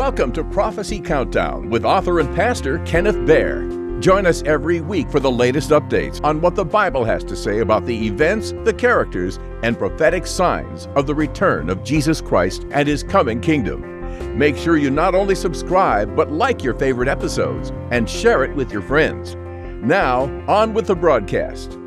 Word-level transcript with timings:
Welcome 0.00 0.32
to 0.32 0.44
Prophecy 0.44 0.98
Countdown 0.98 1.68
with 1.68 1.84
author 1.84 2.20
and 2.20 2.34
pastor 2.34 2.78
Kenneth 2.86 3.26
Baer. 3.26 3.68
Join 4.00 4.24
us 4.24 4.42
every 4.44 4.80
week 4.80 5.10
for 5.10 5.20
the 5.20 5.30
latest 5.30 5.68
updates 5.68 6.24
on 6.24 6.40
what 6.40 6.54
the 6.54 6.64
Bible 6.64 7.04
has 7.04 7.22
to 7.24 7.36
say 7.36 7.58
about 7.58 7.84
the 7.84 8.06
events, 8.06 8.52
the 8.64 8.72
characters, 8.72 9.38
and 9.62 9.76
prophetic 9.76 10.26
signs 10.26 10.88
of 10.96 11.06
the 11.06 11.14
return 11.14 11.68
of 11.68 11.84
Jesus 11.84 12.22
Christ 12.22 12.64
and 12.70 12.88
his 12.88 13.02
coming 13.02 13.42
kingdom. 13.42 14.38
Make 14.38 14.56
sure 14.56 14.78
you 14.78 14.88
not 14.88 15.14
only 15.14 15.34
subscribe, 15.34 16.16
but 16.16 16.32
like 16.32 16.64
your 16.64 16.72
favorite 16.72 17.10
episodes 17.10 17.70
and 17.90 18.08
share 18.08 18.42
it 18.42 18.56
with 18.56 18.72
your 18.72 18.82
friends. 18.82 19.34
Now, 19.84 20.22
on 20.48 20.72
with 20.72 20.86
the 20.86 20.96
broadcast. 20.96 21.78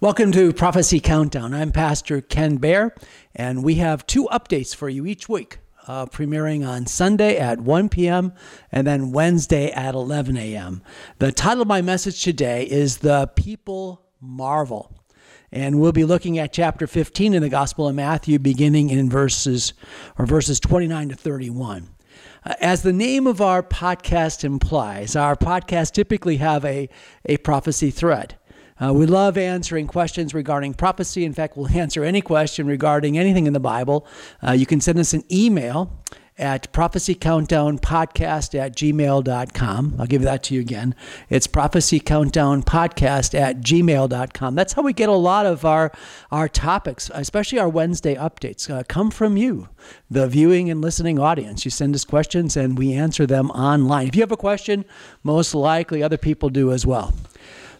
Welcome 0.00 0.32
to 0.32 0.54
Prophecy 0.54 1.00
Countdown. 1.00 1.52
I'm 1.52 1.70
Pastor 1.70 2.22
Ken 2.22 2.56
Baer, 2.56 2.94
and 3.34 3.62
we 3.62 3.74
have 3.74 4.06
two 4.06 4.26
updates 4.32 4.74
for 4.74 4.88
you 4.88 5.04
each 5.04 5.28
week 5.28 5.58
uh, 5.88 6.06
premiering 6.06 6.68
on 6.68 6.86
Sunday 6.86 7.38
at 7.38 7.60
1 7.60 7.88
p.m. 7.88 8.32
and 8.70 8.86
then 8.86 9.10
Wednesday 9.10 9.72
at 9.72 9.94
11 9.94 10.36
a.m. 10.36 10.82
The 11.18 11.32
title 11.32 11.62
of 11.62 11.68
my 11.68 11.80
message 11.82 12.22
today 12.22 12.64
is 12.64 12.98
The 12.98 13.28
People 13.34 14.04
Marvel. 14.20 14.94
And 15.50 15.80
we'll 15.80 15.92
be 15.92 16.04
looking 16.04 16.38
at 16.38 16.52
chapter 16.52 16.86
15 16.86 17.32
in 17.32 17.42
the 17.42 17.48
Gospel 17.48 17.88
of 17.88 17.94
Matthew, 17.94 18.38
beginning 18.38 18.90
in 18.90 19.08
verses 19.08 19.72
or 20.18 20.26
verses 20.26 20.60
29 20.60 21.08
to 21.08 21.16
31. 21.16 21.88
Uh, 22.44 22.54
as 22.60 22.82
the 22.82 22.92
name 22.92 23.26
of 23.26 23.40
our 23.40 23.62
podcast 23.62 24.44
implies, 24.44 25.16
our 25.16 25.36
podcasts 25.36 25.92
typically 25.92 26.36
have 26.36 26.66
a, 26.66 26.90
a 27.24 27.38
prophecy 27.38 27.90
thread. 27.90 28.37
Uh, 28.80 28.92
we 28.92 29.06
love 29.06 29.36
answering 29.36 29.86
questions 29.86 30.34
regarding 30.34 30.74
prophecy. 30.74 31.24
In 31.24 31.32
fact, 31.32 31.56
we'll 31.56 31.68
answer 31.78 32.04
any 32.04 32.20
question 32.20 32.66
regarding 32.66 33.18
anything 33.18 33.46
in 33.46 33.52
the 33.52 33.60
Bible. 33.60 34.06
Uh, 34.46 34.52
you 34.52 34.66
can 34.66 34.80
send 34.80 34.98
us 34.98 35.12
an 35.12 35.24
email 35.30 35.92
at 36.38 36.72
prophecycountdownpodcast 36.72 38.58
at 38.58 38.76
gmail.com. 38.76 39.96
I'll 39.98 40.06
give 40.06 40.22
that 40.22 40.44
to 40.44 40.54
you 40.54 40.60
again. 40.60 40.94
It's 41.28 41.46
prophecycountdownpodcast 41.46 43.38
at 43.38 43.60
gmail.com. 43.60 44.54
That's 44.54 44.72
how 44.72 44.82
we 44.82 44.92
get 44.92 45.08
a 45.08 45.12
lot 45.12 45.46
of 45.46 45.64
our, 45.64 45.90
our 46.30 46.48
topics, 46.48 47.10
especially 47.12 47.58
our 47.58 47.68
Wednesday 47.68 48.14
updates, 48.14 48.70
uh, 48.70 48.84
come 48.88 49.10
from 49.10 49.36
you, 49.36 49.68
the 50.08 50.28
viewing 50.28 50.70
and 50.70 50.80
listening 50.80 51.18
audience. 51.18 51.64
You 51.64 51.70
send 51.72 51.94
us 51.94 52.04
questions 52.04 52.56
and 52.56 52.78
we 52.78 52.92
answer 52.92 53.26
them 53.26 53.50
online. 53.50 54.06
If 54.06 54.14
you 54.14 54.22
have 54.22 54.32
a 54.32 54.36
question, 54.36 54.84
most 55.24 55.54
likely 55.54 56.02
other 56.02 56.18
people 56.18 56.50
do 56.50 56.72
as 56.72 56.86
well. 56.86 57.12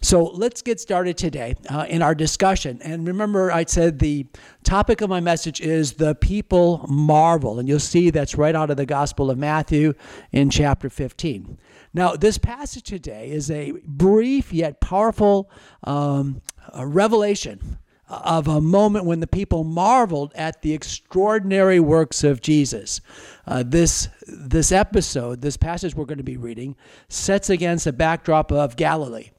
So 0.01 0.25
let's 0.25 0.63
get 0.63 0.81
started 0.81 1.19
today 1.19 1.57
uh, 1.69 1.87
in 1.89 2.03
our 2.03 2.15
discussion. 2.15 2.81
And 2.83 3.07
remember, 3.07 3.51
I 3.51 3.65
said 3.65 3.99
the 3.99 4.27
topic 4.65 5.01
of 5.01 5.11
my 5.11 5.21
message 5.21 5.61
is 5.61 5.95
the 5.95 6.15
people 6.15 6.87
marvel. 6.89 7.59
And 7.59 7.69
you'll 7.69 7.81
see 7.81 8.11
that's 8.11 8.37
right 8.37 8.55
out 8.55 8.71
of 8.71 8.77
the 8.77 8.87
Gospel 8.87 9.31
of 9.31 9.39
Matthew 9.39 9.95
in 10.33 10.51
chapter 10.51 10.89
15. 10.89 11.59
Now, 11.95 12.15
this 12.15 12.39
passage 12.39 12.85
today 12.85 13.31
is 13.31 13.51
a 13.51 13.73
brief 13.85 14.53
yet 14.53 14.81
powerful 14.81 15.51
um, 15.85 16.43
revelation 16.77 17.79
of 18.09 18.49
a 18.49 18.61
moment 18.61 19.05
when 19.05 19.21
the 19.21 19.27
people 19.27 19.65
marveled 19.65 20.33
at 20.35 20.63
the 20.63 20.73
extraordinary 20.73 21.81
works 21.81 22.25
of 22.25 22.41
Jesus. 22.41 23.01
Uh, 23.47 23.63
this 23.67 24.09
this 24.27 24.73
episode, 24.73 25.43
this 25.43 25.57
passage 25.57 25.95
we're 25.95 26.05
going 26.05 26.19
to 26.19 26.25
be 26.25 26.37
reading, 26.37 26.77
sets 27.09 27.51
against 27.51 27.87
a 27.87 27.93
backdrop 27.93 28.51
of 28.51 28.77
Galilee 28.77 29.31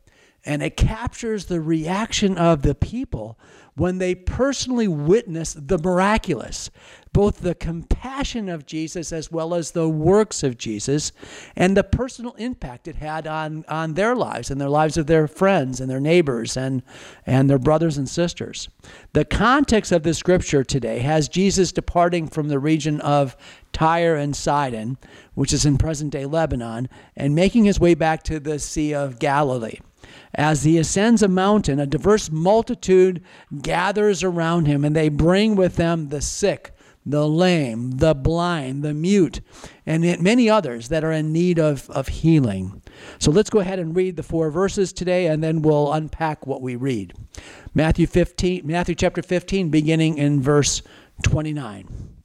and 0.49 0.63
it 0.63 0.75
captures 0.75 1.45
the 1.45 1.61
reaction 1.61 2.35
of 2.35 2.63
the 2.63 2.73
people 2.73 3.37
when 3.75 3.99
they 3.99 4.15
personally 4.15 4.87
witness 4.87 5.53
the 5.53 5.77
miraculous, 5.77 6.71
both 7.13 7.39
the 7.39 7.55
compassion 7.55 8.49
of 8.49 8.65
Jesus 8.65 9.11
as 9.11 9.31
well 9.31 9.53
as 9.53 9.71
the 9.71 9.89
works 9.89 10.43
of 10.43 10.57
Jesus, 10.57 11.11
and 11.55 11.75
the 11.75 11.83
personal 11.83 12.33
impact 12.33 12.87
it 12.87 12.95
had 12.95 13.25
on, 13.27 13.65
on 13.67 13.93
their 13.93 14.15
lives 14.15 14.51
and 14.51 14.59
their 14.59 14.69
lives 14.69 14.97
of 14.97 15.07
their 15.07 15.27
friends 15.27 15.81
and 15.81 15.89
their 15.89 15.99
neighbors 15.99 16.55
and, 16.55 16.83
and 17.25 17.49
their 17.49 17.59
brothers 17.59 17.97
and 17.97 18.07
sisters. 18.07 18.69
The 19.13 19.25
context 19.25 19.91
of 19.91 20.03
the 20.03 20.13
scripture 20.13 20.63
today 20.63 20.99
has 20.99 21.27
Jesus 21.27 21.71
departing 21.71 22.27
from 22.27 22.47
the 22.47 22.59
region 22.59 23.01
of 23.01 23.35
Tyre 23.73 24.15
and 24.15 24.35
Sidon, 24.35 24.97
which 25.33 25.53
is 25.53 25.65
in 25.65 25.77
present 25.77 26.11
day 26.11 26.25
Lebanon, 26.25 26.89
and 27.15 27.35
making 27.35 27.65
his 27.65 27.79
way 27.79 27.93
back 27.93 28.23
to 28.23 28.39
the 28.39 28.59
Sea 28.59 28.93
of 28.93 29.19
Galilee. 29.19 29.79
As 30.33 30.63
he 30.63 30.77
ascends 30.77 31.23
a 31.23 31.27
mountain, 31.27 31.79
a 31.79 31.85
diverse 31.85 32.31
multitude 32.31 33.23
gathers 33.61 34.23
around 34.23 34.65
him, 34.65 34.85
and 34.85 34.95
they 34.95 35.09
bring 35.09 35.55
with 35.55 35.75
them 35.75 36.09
the 36.09 36.21
sick, 36.21 36.71
the 37.09 37.27
lame, 37.27 37.91
the 37.91 38.13
blind, 38.13 38.83
the 38.83 38.93
mute, 38.93 39.41
and 39.85 40.21
many 40.21 40.49
others 40.49 40.89
that 40.89 41.03
are 41.03 41.11
in 41.11 41.33
need 41.33 41.59
of, 41.59 41.89
of 41.89 42.07
healing. 42.07 42.81
So 43.17 43.31
let's 43.31 43.49
go 43.49 43.59
ahead 43.59 43.79
and 43.79 43.95
read 43.95 44.15
the 44.15 44.23
four 44.23 44.51
verses 44.51 44.93
today, 44.93 45.27
and 45.27 45.43
then 45.43 45.61
we'll 45.61 45.91
unpack 45.91 46.45
what 46.45 46.61
we 46.61 46.75
read. 46.75 47.13
Matthew 47.73 48.07
15, 48.07 48.65
Matthew 48.65 48.95
chapter 48.95 49.21
15, 49.21 49.69
beginning 49.69 50.17
in 50.17 50.41
verse 50.41 50.81
29. 51.23 52.15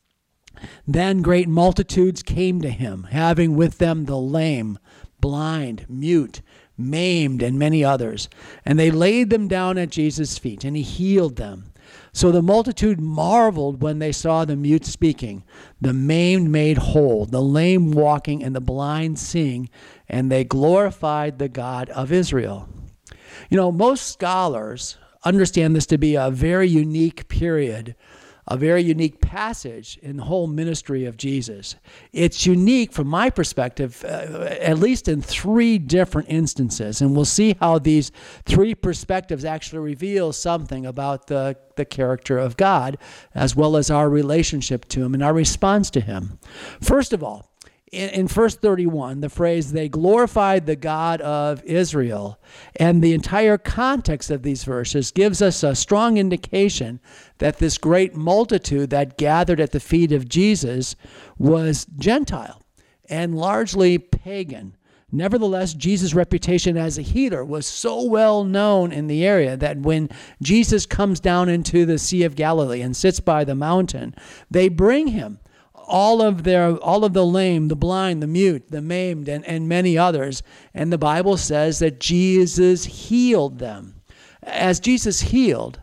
Then 0.87 1.23
great 1.23 1.49
multitudes 1.49 2.23
came 2.23 2.61
to 2.61 2.71
him, 2.71 3.05
having 3.05 3.57
with 3.57 3.79
them 3.79 4.05
the 4.05 4.19
lame, 4.19 4.79
blind, 5.21 5.87
mute, 5.89 6.43
maimed, 6.77 7.43
and 7.43 7.59
many 7.59 7.85
others. 7.85 8.29
And 8.65 8.79
they 8.79 8.91
laid 8.91 9.31
them 9.31 9.49
down 9.49 9.79
at 9.79 9.91
Jesus' 9.91 10.39
feet, 10.39 10.65
and 10.65 10.77
he 10.77 10.83
healed 10.83 11.37
them. 11.37 11.73
So 12.15 12.31
the 12.31 12.43
multitude 12.43 13.01
marveled 13.01 13.83
when 13.83 13.99
they 13.99 14.13
saw 14.13 14.45
the 14.45 14.55
mute 14.55 14.87
speaking, 14.87 15.43
the 15.81 15.93
maimed 15.93 16.49
made 16.49 16.79
whole, 16.79 17.27
the 17.27 17.43
lame 17.43 17.91
walking, 17.91 18.41
and 18.45 18.55
the 18.55 18.61
blind 18.61 19.19
seeing, 19.19 19.69
and 20.09 20.31
they 20.31 20.45
glorified 20.45 21.41
the 21.41 21.49
God 21.49 21.91
of 21.91 22.13
Israel. 22.13 22.69
You 23.51 23.57
know, 23.57 23.73
most 23.73 24.13
scholars 24.13 24.97
understand 25.25 25.75
this 25.75 25.87
to 25.87 25.99
be 25.99 26.15
a 26.15 26.31
very 26.31 26.69
unique 26.69 27.27
period 27.27 27.97
a 28.47 28.57
very 28.57 28.83
unique 28.83 29.21
passage 29.21 29.99
in 30.03 30.17
the 30.17 30.25
whole 30.25 30.47
ministry 30.47 31.07
of 31.07 31.17
Jesus. 31.17 31.77
It's 32.13 32.45
unique 32.45 32.93
from 32.93 33.07
my 33.07 33.31
perspective, 33.31 34.05
uh, 34.05 34.57
at 34.61 34.79
least 34.79 35.09
in 35.09 35.23
three 35.23 35.79
different 35.79 36.29
instances. 36.29 37.01
And 37.01 37.17
we'll 37.17 37.25
see 37.25 37.57
how 37.61 37.79
these 37.79 38.13
three 38.45 38.75
perspectives 38.75 39.45
actually 39.45 39.81
reveal 39.81 40.33
something 40.33 40.85
about 40.85 41.29
the, 41.29 41.57
the 41.77 41.85
character 41.85 42.37
of 42.39 42.57
God, 42.57 42.99
as 43.35 43.57
well 43.57 43.77
as 43.77 43.91
our 43.91 44.11
relationship 44.11 44.87
to 44.89 45.03
Him 45.03 45.15
and 45.15 45.23
our 45.23 45.35
response 45.35 45.91
to 45.91 46.01
Him. 46.01 46.39
First 46.81 47.13
of 47.13 47.23
all, 47.23 47.54
in, 47.95 48.11
in 48.11 48.29
verse 48.29 48.57
31, 48.57 49.21
the 49.21 49.29
phrase, 49.29 49.73
they 49.73 49.89
glorified 49.89 50.67
the 50.67 50.77
God 50.77 51.21
of 51.21 51.63
Israel, 51.65 52.41
and 52.77 53.03
the 53.03 53.15
entire 53.15 53.57
context 53.57 54.31
of 54.31 54.43
these 54.43 54.65
verses 54.65 55.11
gives 55.11 55.41
us 55.41 55.63
a 55.63 55.75
strong 55.75 56.19
indication 56.19 57.01
that 57.39 57.59
this 57.59 57.79
great 57.79 58.15
multitude 58.15 58.91
that 58.91 59.17
gathered 59.17 59.61
at 59.61 59.73
the 59.73 59.81
feet 59.81 60.13
of 60.13 60.29
Jesus 60.29 60.97
was 61.39 61.87
Gentile 61.97 62.63
and 63.09 63.35
largely 63.35 63.99
pagan. 63.99 64.77
Nevertheless, 65.13 65.75
Jesus' 65.75 66.13
reputation 66.13 66.77
as 66.77 66.99
a 66.99 67.03
healer 67.03 67.45
was 67.45 67.67
so 67.67 68.03
well 68.03 68.43
known 68.43 68.91
in 68.91 69.07
the 69.07 69.25
area 69.25 69.57
that 69.57 69.79
when 69.79 70.09
Jesus 70.43 70.87
comes 70.87 71.21
down 71.21 71.49
into 71.49 71.87
the 71.87 71.99
Sea 71.99 72.25
of 72.25 72.35
Galilee 72.35 72.81
and 72.81 72.97
sits 72.97 73.21
by 73.21 73.45
the 73.45 73.55
mountain, 73.55 74.15
they 74.51 74.69
bring 74.69 75.09
him 75.09 75.39
all 75.87 76.23
of 76.23 76.45
their 76.45 76.77
all 76.77 77.05
of 77.05 77.13
the 77.13 77.27
lame, 77.27 77.69
the 77.69 77.77
blind, 77.77 78.23
the 78.23 78.27
mute, 78.27 78.71
the 78.71 78.83
maimed, 78.83 79.29
and, 79.29 79.45
and 79.45 79.69
many 79.69 79.97
others. 79.97 80.43
And 80.73 80.93
the 80.93 80.99
Bible 80.99 81.37
says 81.37 81.79
that 81.79 82.01
Jesus 82.01 82.85
healed 82.85 83.59
them. 83.59 84.01
As 84.43 84.81
Jesus 84.81 85.21
healed, 85.21 85.81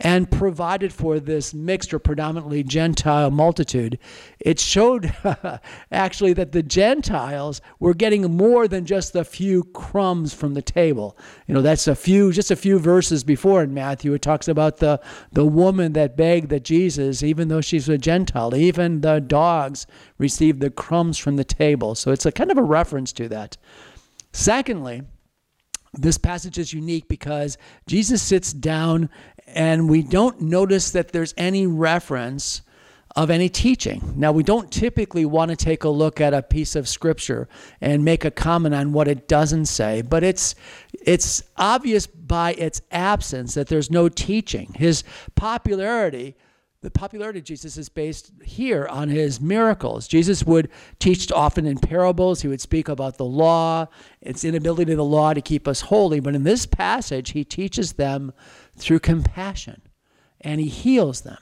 and 0.00 0.30
provided 0.30 0.92
for 0.92 1.18
this 1.18 1.52
mixed 1.52 1.92
or 1.92 1.98
predominantly 1.98 2.62
Gentile 2.62 3.30
multitude, 3.30 3.98
it 4.38 4.60
showed 4.60 5.12
actually 5.92 6.32
that 6.34 6.52
the 6.52 6.62
Gentiles 6.62 7.60
were 7.80 7.94
getting 7.94 8.36
more 8.36 8.68
than 8.68 8.84
just 8.84 9.16
a 9.16 9.24
few 9.24 9.64
crumbs 9.64 10.32
from 10.32 10.54
the 10.54 10.62
table. 10.62 11.18
You 11.46 11.54
know, 11.54 11.62
that's 11.62 11.88
a 11.88 11.96
few, 11.96 12.32
just 12.32 12.50
a 12.50 12.56
few 12.56 12.78
verses 12.78 13.24
before 13.24 13.62
in 13.62 13.74
Matthew, 13.74 14.14
it 14.14 14.22
talks 14.22 14.46
about 14.46 14.76
the, 14.76 15.00
the 15.32 15.46
woman 15.46 15.94
that 15.94 16.16
begged 16.16 16.50
that 16.50 16.64
Jesus, 16.64 17.22
even 17.22 17.48
though 17.48 17.60
she's 17.60 17.88
a 17.88 17.98
Gentile, 17.98 18.54
even 18.54 19.00
the 19.00 19.20
dogs 19.20 19.86
received 20.16 20.60
the 20.60 20.70
crumbs 20.70 21.18
from 21.18 21.36
the 21.36 21.44
table. 21.44 21.94
So 21.94 22.12
it's 22.12 22.26
a 22.26 22.32
kind 22.32 22.52
of 22.52 22.58
a 22.58 22.62
reference 22.62 23.12
to 23.14 23.28
that. 23.30 23.56
Secondly, 24.32 25.02
this 25.94 26.18
passage 26.18 26.58
is 26.58 26.72
unique 26.72 27.08
because 27.08 27.56
Jesus 27.86 28.22
sits 28.22 28.52
down 28.52 29.08
and 29.54 29.88
we 29.88 30.02
don't 30.02 30.40
notice 30.40 30.90
that 30.92 31.12
there's 31.12 31.34
any 31.36 31.66
reference 31.66 32.62
of 33.16 33.30
any 33.30 33.48
teaching. 33.48 34.14
Now, 34.16 34.30
we 34.32 34.42
don't 34.42 34.70
typically 34.70 35.24
want 35.24 35.50
to 35.50 35.56
take 35.56 35.82
a 35.82 35.88
look 35.88 36.20
at 36.20 36.34
a 36.34 36.42
piece 36.42 36.76
of 36.76 36.88
scripture 36.88 37.48
and 37.80 38.04
make 38.04 38.24
a 38.24 38.30
comment 38.30 38.74
on 38.74 38.92
what 38.92 39.08
it 39.08 39.26
doesn't 39.26 39.66
say, 39.66 40.02
but 40.02 40.22
it's 40.22 40.54
it's 40.92 41.42
obvious 41.56 42.06
by 42.06 42.52
its 42.54 42.80
absence 42.92 43.54
that 43.54 43.66
there's 43.68 43.90
no 43.90 44.08
teaching. 44.08 44.72
His 44.76 45.02
popularity 45.34 46.36
the 46.80 46.90
popularity 46.90 47.40
of 47.40 47.44
Jesus 47.44 47.76
is 47.76 47.88
based 47.88 48.30
here 48.44 48.86
on 48.86 49.08
his 49.08 49.40
miracles. 49.40 50.06
Jesus 50.06 50.44
would 50.44 50.68
teach 51.00 51.32
often 51.32 51.66
in 51.66 51.78
parables. 51.78 52.42
He 52.42 52.48
would 52.48 52.60
speak 52.60 52.88
about 52.88 53.16
the 53.18 53.24
law, 53.24 53.88
its 54.20 54.44
inability 54.44 54.92
of 54.92 54.98
the 54.98 55.04
law 55.04 55.34
to 55.34 55.40
keep 55.40 55.66
us 55.66 55.80
holy. 55.82 56.20
But 56.20 56.36
in 56.36 56.44
this 56.44 56.66
passage, 56.66 57.30
he 57.30 57.44
teaches 57.44 57.94
them 57.94 58.32
through 58.76 59.00
compassion 59.00 59.82
and 60.40 60.60
he 60.60 60.68
heals 60.68 61.22
them. 61.22 61.38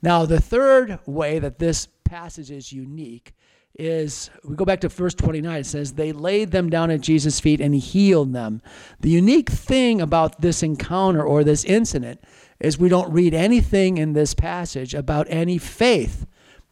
Now, 0.00 0.24
the 0.24 0.40
third 0.40 0.98
way 1.04 1.38
that 1.38 1.58
this 1.58 1.88
passage 2.04 2.50
is 2.50 2.72
unique 2.72 3.34
is 3.78 4.30
we 4.44 4.56
go 4.56 4.64
back 4.64 4.80
to 4.80 4.88
verse 4.88 5.14
29 5.14 5.60
it 5.60 5.64
says 5.64 5.92
they 5.92 6.12
laid 6.12 6.50
them 6.50 6.68
down 6.68 6.90
at 6.90 7.00
jesus 7.00 7.38
feet 7.40 7.60
and 7.60 7.72
he 7.72 7.80
healed 7.80 8.32
them 8.32 8.60
the 9.00 9.08
unique 9.08 9.48
thing 9.48 10.00
about 10.00 10.40
this 10.40 10.62
encounter 10.62 11.22
or 11.22 11.44
this 11.44 11.64
incident 11.64 12.20
is 12.58 12.78
we 12.78 12.88
don't 12.88 13.12
read 13.12 13.32
anything 13.32 13.96
in 13.96 14.12
this 14.12 14.34
passage 14.34 14.92
about 14.92 15.26
any 15.30 15.56
faith 15.56 16.26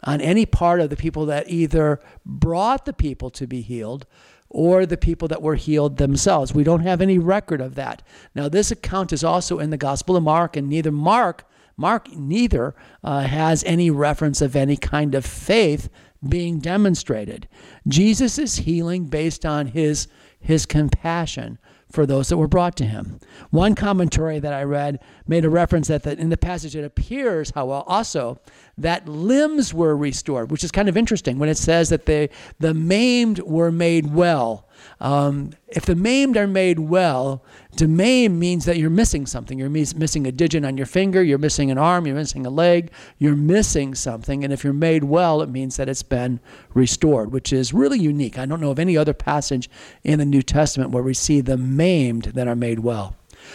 on 0.04 0.20
any 0.20 0.46
part 0.46 0.80
of 0.80 0.90
the 0.90 0.96
people 0.96 1.26
that 1.26 1.48
either 1.48 2.00
brought 2.24 2.84
the 2.84 2.92
people 2.92 3.30
to 3.30 3.46
be 3.46 3.60
healed 3.60 4.06
or 4.50 4.86
the 4.86 4.96
people 4.96 5.28
that 5.28 5.42
were 5.42 5.56
healed 5.56 5.96
themselves. 5.96 6.54
We 6.54 6.64
don't 6.64 6.80
have 6.80 7.00
any 7.00 7.18
record 7.18 7.60
of 7.60 7.74
that. 7.74 8.02
Now, 8.34 8.48
this 8.48 8.70
account 8.70 9.12
is 9.12 9.24
also 9.24 9.58
in 9.58 9.70
the 9.70 9.76
Gospel 9.76 10.16
of 10.16 10.22
Mark, 10.22 10.56
and 10.56 10.68
neither 10.68 10.92
Mark, 10.92 11.44
Mark 11.76 12.10
neither 12.16 12.74
uh, 13.04 13.20
has 13.20 13.62
any 13.64 13.90
reference 13.90 14.40
of 14.40 14.56
any 14.56 14.76
kind 14.76 15.14
of 15.14 15.24
faith 15.24 15.88
being 16.26 16.58
demonstrated. 16.58 17.48
Jesus 17.86 18.38
is 18.38 18.56
healing 18.56 19.04
based 19.04 19.44
on 19.46 19.68
his 19.68 20.08
his 20.40 20.66
compassion 20.66 21.58
for 21.90 22.04
those 22.04 22.28
that 22.28 22.36
were 22.36 22.48
brought 22.48 22.76
to 22.76 22.84
him. 22.84 23.18
One 23.50 23.74
commentary 23.74 24.38
that 24.38 24.52
I 24.52 24.62
read 24.62 25.00
made 25.26 25.44
a 25.44 25.50
reference 25.50 25.88
that, 25.88 26.02
that 26.02 26.18
in 26.18 26.28
the 26.28 26.36
passage 26.36 26.76
it 26.76 26.84
appears 26.84 27.50
how 27.50 27.66
well 27.66 27.84
also 27.86 28.38
that 28.76 29.08
limbs 29.08 29.72
were 29.72 29.96
restored, 29.96 30.50
which 30.50 30.64
is 30.64 30.70
kind 30.70 30.88
of 30.88 30.96
interesting 30.96 31.38
when 31.38 31.48
it 31.48 31.56
says 31.56 31.88
that 31.88 32.06
the, 32.06 32.28
the 32.58 32.74
maimed 32.74 33.40
were 33.40 33.72
made 33.72 34.12
well. 34.12 34.67
Um, 35.00 35.52
if 35.68 35.84
the 35.84 35.94
maimed 35.94 36.36
are 36.36 36.46
made 36.46 36.78
well, 36.78 37.44
to 37.76 37.86
maim 37.86 38.38
means 38.38 38.64
that 38.64 38.76
you're 38.76 38.90
missing 38.90 39.26
something. 39.26 39.58
You're 39.58 39.68
missing 39.68 40.26
a 40.26 40.32
digit 40.32 40.64
on 40.64 40.76
your 40.76 40.86
finger, 40.86 41.22
you're 41.22 41.38
missing 41.38 41.70
an 41.70 41.78
arm, 41.78 42.06
you're 42.06 42.16
missing 42.16 42.44
a 42.46 42.50
leg, 42.50 42.90
you're 43.18 43.36
missing 43.36 43.94
something. 43.94 44.44
And 44.44 44.52
if 44.52 44.64
you're 44.64 44.72
made 44.72 45.04
well, 45.04 45.42
it 45.42 45.48
means 45.48 45.76
that 45.76 45.88
it's 45.88 46.02
been 46.02 46.40
restored, 46.74 47.32
which 47.32 47.52
is 47.52 47.72
really 47.72 47.98
unique. 47.98 48.38
I 48.38 48.46
don't 48.46 48.60
know 48.60 48.70
of 48.70 48.78
any 48.78 48.96
other 48.96 49.14
passage 49.14 49.70
in 50.04 50.18
the 50.18 50.24
New 50.24 50.42
Testament 50.42 50.90
where 50.90 51.02
we 51.02 51.14
see 51.14 51.40
the 51.40 51.56
maimed 51.56 52.24
that 52.34 52.48
are 52.48 52.56
made 52.56 52.80
well. 52.80 53.14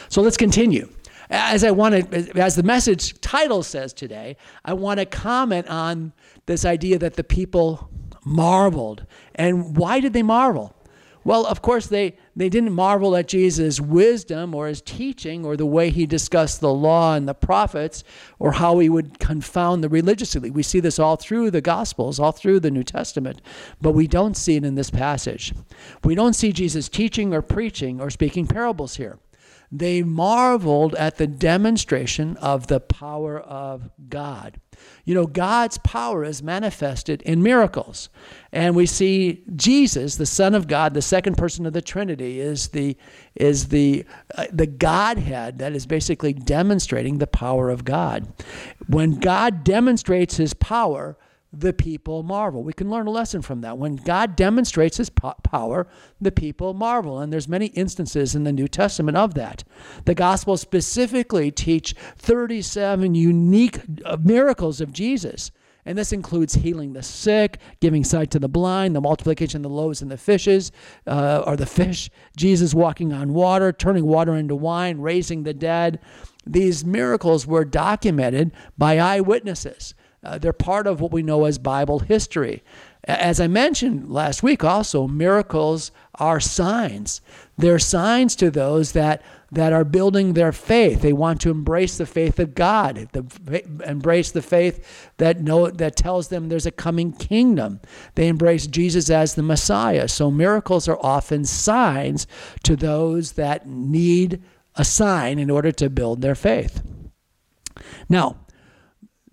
So 0.10 0.22
let's 0.22 0.38
continue 0.38 0.90
as 1.30 1.64
I 1.64 1.72
want 1.72 2.12
to, 2.12 2.40
as 2.40 2.56
the 2.56 2.64
message 2.64 3.20
title 3.22 3.64
says 3.64 3.92
today, 3.92 4.38
I 4.64 4.74
want 4.74 5.00
to 5.00 5.06
comment 5.06 5.68
on 5.68 6.14
this 6.46 6.64
idea 6.64 7.00
that 7.00 7.16
the 7.16 7.24
people 7.24 7.90
marveled. 8.26 9.06
And 9.36 9.76
why 9.76 10.00
did 10.00 10.14
they 10.14 10.24
marvel? 10.24 10.76
Well, 11.26 11.46
of 11.46 11.62
course, 11.62 11.88
they, 11.88 12.18
they 12.36 12.50
didn't 12.50 12.74
marvel 12.74 13.16
at 13.16 13.28
Jesus' 13.28 13.80
wisdom 13.80 14.54
or 14.54 14.68
his 14.68 14.82
teaching 14.82 15.46
or 15.46 15.56
the 15.56 15.66
way 15.66 15.90
he 15.90 16.06
discussed 16.06 16.60
the 16.60 16.74
law 16.74 17.16
and 17.16 17.28
the 17.28 17.34
prophets 17.34 18.04
or 18.40 18.54
how 18.54 18.80
he 18.80 18.90
would 18.90 19.20
confound 19.20 19.84
the 19.84 19.90
religious 19.90 20.36
elite. 20.36 20.54
We 20.54 20.64
see 20.64 20.80
this 20.80 21.00
all 21.00 21.16
through 21.16 21.52
the 21.52 21.62
Gospels, 21.62 22.20
all 22.20 22.32
through 22.32 22.60
the 22.60 22.72
New 22.72 22.84
Testament, 22.84 23.42
but 23.82 23.92
we 23.92 24.08
don't 24.08 24.36
see 24.36 24.56
it 24.56 24.66
in 24.66 24.76
this 24.76 24.90
passage. 24.90 25.54
We 26.04 26.16
don't 26.16 26.34
see 26.34 26.52
Jesus 26.52 26.90
teaching 26.90 27.34
or 27.34 27.42
preaching 27.42 28.02
or 28.02 28.10
speaking 28.10 28.48
parables 28.48 28.98
here 28.98 29.20
they 29.76 30.04
marveled 30.04 30.94
at 30.96 31.18
the 31.18 31.26
demonstration 31.26 32.38
of 32.38 32.68
the 32.68 32.80
power 32.80 33.40
of 33.40 33.90
God. 34.08 34.62
You 35.06 35.16
know, 35.16 35.26
God's 35.26 35.78
power 35.80 36.24
is 36.24 36.42
manifested 36.44 37.22
in 37.24 37.44
miracles. 37.44 38.10
And 38.52 38.76
we 38.76 38.86
see 38.86 39.44
Jesus, 39.56 40.16
the 40.16 40.26
Son 40.26 40.56
of 40.56 40.68
God, 40.68 40.94
the 40.94 41.02
second 41.02 41.38
person 41.38 41.66
of 41.66 41.74
the 41.74 41.82
Trinity, 41.82 42.40
is 42.40 42.70
the, 42.70 42.98
is 43.36 43.70
the, 43.70 44.06
uh, 44.36 44.46
the 44.52 44.68
Godhead 44.68 45.58
that 45.60 45.74
is 45.74 45.86
basically 45.86 46.34
demonstrating 46.34 47.18
the 47.18 47.28
power 47.28 47.70
of 47.70 47.84
God. 47.84 48.32
When 48.88 49.20
God 49.20 49.64
demonstrates 49.64 50.38
his 50.38 50.54
power, 50.54 51.18
the 51.54 51.72
people 51.72 52.24
marvel. 52.24 52.64
We 52.64 52.74
can 52.74 52.90
learn 52.90 53.06
a 53.06 53.12
lesson 53.12 53.44
from 53.44 53.62
that. 53.62 53.78
When 53.78 53.96
God 53.96 54.36
demonstrates 54.36 54.98
his 54.98 55.12
power, 55.12 55.88
the 56.20 56.32
people 56.32 56.74
marvel. 56.74 57.20
And 57.20 57.32
there's 57.32 57.48
many 57.48 57.68
instances 57.68 58.34
in 58.34 58.44
the 58.44 58.52
New 58.52 58.68
Testament 58.68 59.18
of 59.18 59.36
that. 59.36 59.64
The 60.06 60.16
Gospels 60.16 60.62
specifically 60.62 61.52
teach 61.52 61.94
37 62.18 63.14
unique 63.14 63.80
uh, 64.04 64.18
miracles 64.20 64.82
of 64.82 64.92
Jesus. 64.92 65.52
And 65.86 65.98
this 65.98 66.14
includes 66.14 66.56
healing 66.56 66.94
the 66.94 67.04
sick, 67.04 67.60
giving 67.82 68.04
sight 68.04 68.32
to 68.32 68.40
the 68.40 68.48
blind, 68.48 68.96
the 68.96 69.02
multiplication 69.02 69.58
of 69.58 69.64
the 69.64 69.76
loaves 69.76 70.02
and 70.02 70.10
the 70.10 70.18
fishes, 70.18 70.72
uh, 71.06 71.44
or 71.46 71.58
the 71.58 71.66
fish, 71.66 72.10
Jesus 72.38 72.74
walking 72.74 73.12
on 73.12 73.34
water, 73.34 73.72
turning 73.72 74.06
water 74.06 74.36
into 74.36 74.56
wine, 74.56 75.00
raising 75.00 75.44
the 75.44 75.54
dead. 75.54 76.00
These 76.46 76.86
miracles 76.86 77.46
were 77.46 77.66
documented 77.66 78.54
by 78.78 78.98
eyewitnesses. 78.98 79.94
Uh, 80.24 80.38
they're 80.38 80.54
part 80.54 80.88
of 80.88 81.02
what 81.02 81.12
we 81.12 81.22
know 81.22 81.46
as 81.46 81.58
Bible 81.58 82.00
history. 82.00 82.64
As 83.06 83.42
I 83.42 83.48
mentioned 83.48 84.10
last 84.10 84.44
week, 84.44 84.64
also, 84.64 85.08
miracles 85.08 85.92
are 86.16 86.40
signs. 86.40 87.20
They're 87.58 87.80
signs 87.80 88.34
to 88.38 88.50
those 88.50 88.94
that, 88.94 89.22
that 89.52 89.74
are 89.74 89.84
building 89.84 90.34
their 90.34 90.54
faith. 90.54 91.02
They 91.02 91.12
want 91.12 91.42
to 91.42 91.52
embrace 91.52 91.98
the 91.98 92.06
faith 92.06 92.40
of 92.40 92.56
God, 92.56 93.10
the, 93.12 93.62
embrace 93.86 94.32
the 94.32 94.42
faith 94.42 95.12
that, 95.18 95.42
know, 95.42 95.70
that 95.70 95.98
tells 95.98 96.30
them 96.30 96.48
there's 96.48 96.66
a 96.66 96.72
coming 96.72 97.12
kingdom. 97.12 97.82
They 98.16 98.30
embrace 98.30 98.68
Jesus 98.68 99.10
as 99.10 99.36
the 99.36 99.44
Messiah. 99.44 100.08
So, 100.08 100.32
miracles 100.32 100.88
are 100.88 101.00
often 101.02 101.44
signs 101.44 102.26
to 102.64 102.78
those 102.78 103.34
that 103.34 103.68
need 103.68 104.42
a 104.76 104.86
sign 104.86 105.40
in 105.40 105.50
order 105.50 105.74
to 105.74 105.90
build 105.90 106.22
their 106.22 106.36
faith. 106.36 106.82
Now, 108.08 108.38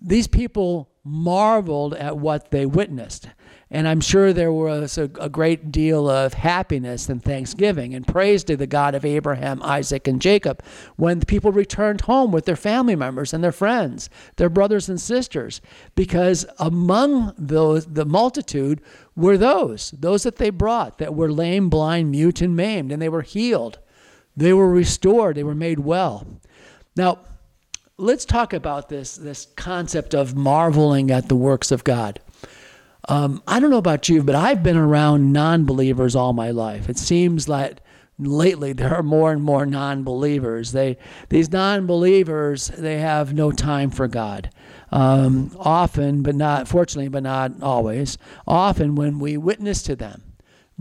these 0.01 0.27
people 0.27 0.89
marveled 1.03 1.93
at 1.95 2.17
what 2.17 2.51
they 2.51 2.65
witnessed. 2.65 3.27
And 3.73 3.87
I'm 3.87 4.01
sure 4.01 4.33
there 4.33 4.51
was 4.51 4.97
a, 4.97 5.03
a, 5.19 5.29
great 5.29 5.71
deal 5.71 6.09
of 6.09 6.33
happiness 6.33 7.07
and 7.07 7.23
thanksgiving 7.23 7.95
and 7.95 8.05
praise 8.05 8.43
to 8.43 8.57
the 8.57 8.67
God 8.67 8.95
of 8.95 9.05
Abraham, 9.05 9.63
Isaac, 9.63 10.09
and 10.09 10.21
Jacob 10.21 10.61
when 10.97 11.19
the 11.19 11.25
people 11.25 11.53
returned 11.53 12.01
home 12.01 12.33
with 12.33 12.43
their 12.43 12.57
family 12.57 12.97
members 12.97 13.33
and 13.33 13.41
their 13.41 13.53
friends, 13.53 14.09
their 14.35 14.49
brothers 14.49 14.89
and 14.89 14.99
sisters, 14.99 15.61
because 15.95 16.45
among 16.59 17.33
those, 17.37 17.85
the 17.85 18.05
multitude 18.05 18.81
were 19.15 19.37
those, 19.37 19.91
those 19.91 20.23
that 20.23 20.35
they 20.35 20.49
brought 20.49 20.97
that 20.97 21.15
were 21.15 21.31
lame, 21.31 21.69
blind, 21.69 22.11
mute, 22.11 22.41
and 22.41 22.55
maimed, 22.55 22.91
and 22.91 23.01
they 23.01 23.09
were 23.09 23.21
healed. 23.21 23.79
They 24.35 24.51
were 24.51 24.69
restored, 24.69 25.37
they 25.37 25.43
were 25.43 25.55
made 25.55 25.79
well. 25.79 26.27
Now, 26.97 27.19
let's 28.01 28.25
talk 28.25 28.51
about 28.51 28.89
this 28.89 29.15
this 29.15 29.47
concept 29.55 30.13
of 30.13 30.35
marveling 30.35 31.11
at 31.11 31.29
the 31.29 31.35
works 31.35 31.71
of 31.71 31.83
God. 31.83 32.19
Um, 33.07 33.41
I 33.47 33.59
don't 33.59 33.71
know 33.71 33.77
about 33.77 34.09
you, 34.09 34.23
but 34.23 34.35
I've 34.35 34.63
been 34.63 34.77
around 34.77 35.31
non-believers 35.31 36.15
all 36.15 36.33
my 36.33 36.51
life. 36.51 36.89
It 36.89 36.97
seems 36.97 37.47
like 37.47 37.79
lately 38.19 38.73
there 38.73 38.93
are 38.93 39.03
more 39.03 39.31
and 39.31 39.41
more 39.41 39.65
non-believers. 39.65 40.71
They 40.71 40.97
these 41.29 41.51
non-believers 41.51 42.67
they 42.67 42.99
have 42.99 43.33
no 43.33 43.51
time 43.51 43.91
for 43.91 44.07
God. 44.07 44.49
Um, 44.91 45.55
often, 45.57 46.21
but 46.21 46.35
not 46.35 46.67
fortunately, 46.67 47.07
but 47.07 47.23
not 47.23 47.61
always. 47.61 48.17
Often, 48.45 48.95
when 48.95 49.19
we 49.19 49.37
witness 49.37 49.81
to 49.83 49.95
them, 49.95 50.21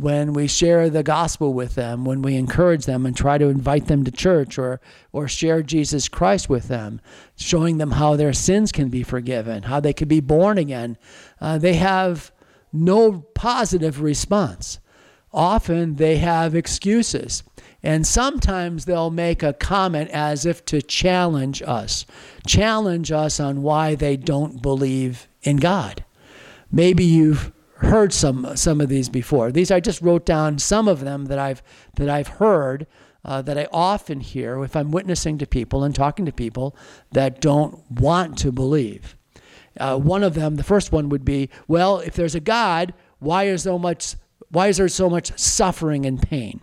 when 0.01 0.33
we 0.33 0.47
share 0.47 0.89
the 0.89 1.03
gospel 1.03 1.53
with 1.53 1.75
them, 1.75 2.05
when 2.05 2.23
we 2.23 2.37
encourage 2.37 2.87
them 2.87 3.05
and 3.05 3.15
try 3.15 3.37
to 3.37 3.49
invite 3.49 3.87
them 3.87 4.03
to 4.05 4.11
church 4.11 4.59
or, 4.59 4.81
or 5.13 5.29
share 5.29 5.63
Jesus 5.63 6.09
Christ 6.09 6.49
with 6.49 6.69
them, 6.69 7.01
showing 7.37 7.77
them 7.77 7.93
how 7.93 8.17
their 8.17 8.33
sins 8.33 8.73
can 8.73 8.89
be 8.89 9.03
forgiven, 9.03 9.65
how 9.65 9.79
they 9.79 9.93
can 9.93 10.09
be 10.09 10.21
born 10.21 10.57
again, 10.57 10.97
uh, 11.41 11.59
they 11.59 11.75
have 11.75 12.33
no 12.73 13.21
positive 13.35 14.01
response. 14.01 14.81
Often 15.33 15.97
they 15.97 16.17
have 16.17 16.55
excuses. 16.55 17.43
And 17.83 18.07
sometimes 18.07 18.85
they'll 18.85 19.11
make 19.11 19.43
a 19.43 19.53
comment 19.53 20.11
as 20.11 20.45
if 20.47 20.65
to 20.67 20.83
challenge 20.83 21.63
us, 21.63 22.07
challenge 22.47 23.13
us 23.13 23.39
on 23.39 23.63
why 23.63 23.95
they 23.95 24.17
don't 24.17 24.61
believe 24.61 25.29
in 25.43 25.57
God. 25.57 26.05
Maybe 26.71 27.05
you've 27.05 27.53
heard 27.81 28.13
some 28.13 28.57
some 28.57 28.81
of 28.81 28.89
these 28.89 29.09
before. 29.09 29.51
These 29.53 29.71
I 29.71 29.81
just 29.81 30.01
wrote 30.01 30.27
down 30.27 30.59
some 30.59 30.89
of 30.89 31.01
them 31.01 31.27
that 31.27 31.39
I've 31.39 31.63
that 31.97 32.09
I've 32.09 32.29
heard 32.29 32.87
uh, 33.25 33.43
that 33.43 33.59
I 33.59 33.69
often 33.73 34.21
hear 34.21 34.63
if 34.65 34.77
I'm 34.77 34.91
witnessing 34.91 35.39
to 35.39 35.47
people 35.47 35.85
and 35.85 35.95
talking 35.95 36.27
to 36.27 36.33
people 36.33 36.77
that 37.13 37.41
don't 37.41 37.91
want 37.91 38.39
to 38.39 38.53
believe. 38.53 39.17
Uh, 39.79 39.99
one 39.99 40.23
of 40.23 40.35
them, 40.35 40.57
the 40.57 40.65
first 40.65 40.91
one 40.91 41.09
would 41.11 41.25
be, 41.25 41.49
well, 41.69 41.99
if 42.01 42.15
there's 42.15 42.35
a 42.35 42.41
God, 42.41 42.93
why 43.19 43.45
is 43.45 43.63
so 43.63 43.79
much 43.79 44.17
why 44.49 44.69
is 44.69 44.79
there 44.79 44.89
so 44.89 45.09
much 45.09 45.39
suffering 45.39 46.07
and 46.07 46.21
pain? 46.21 46.61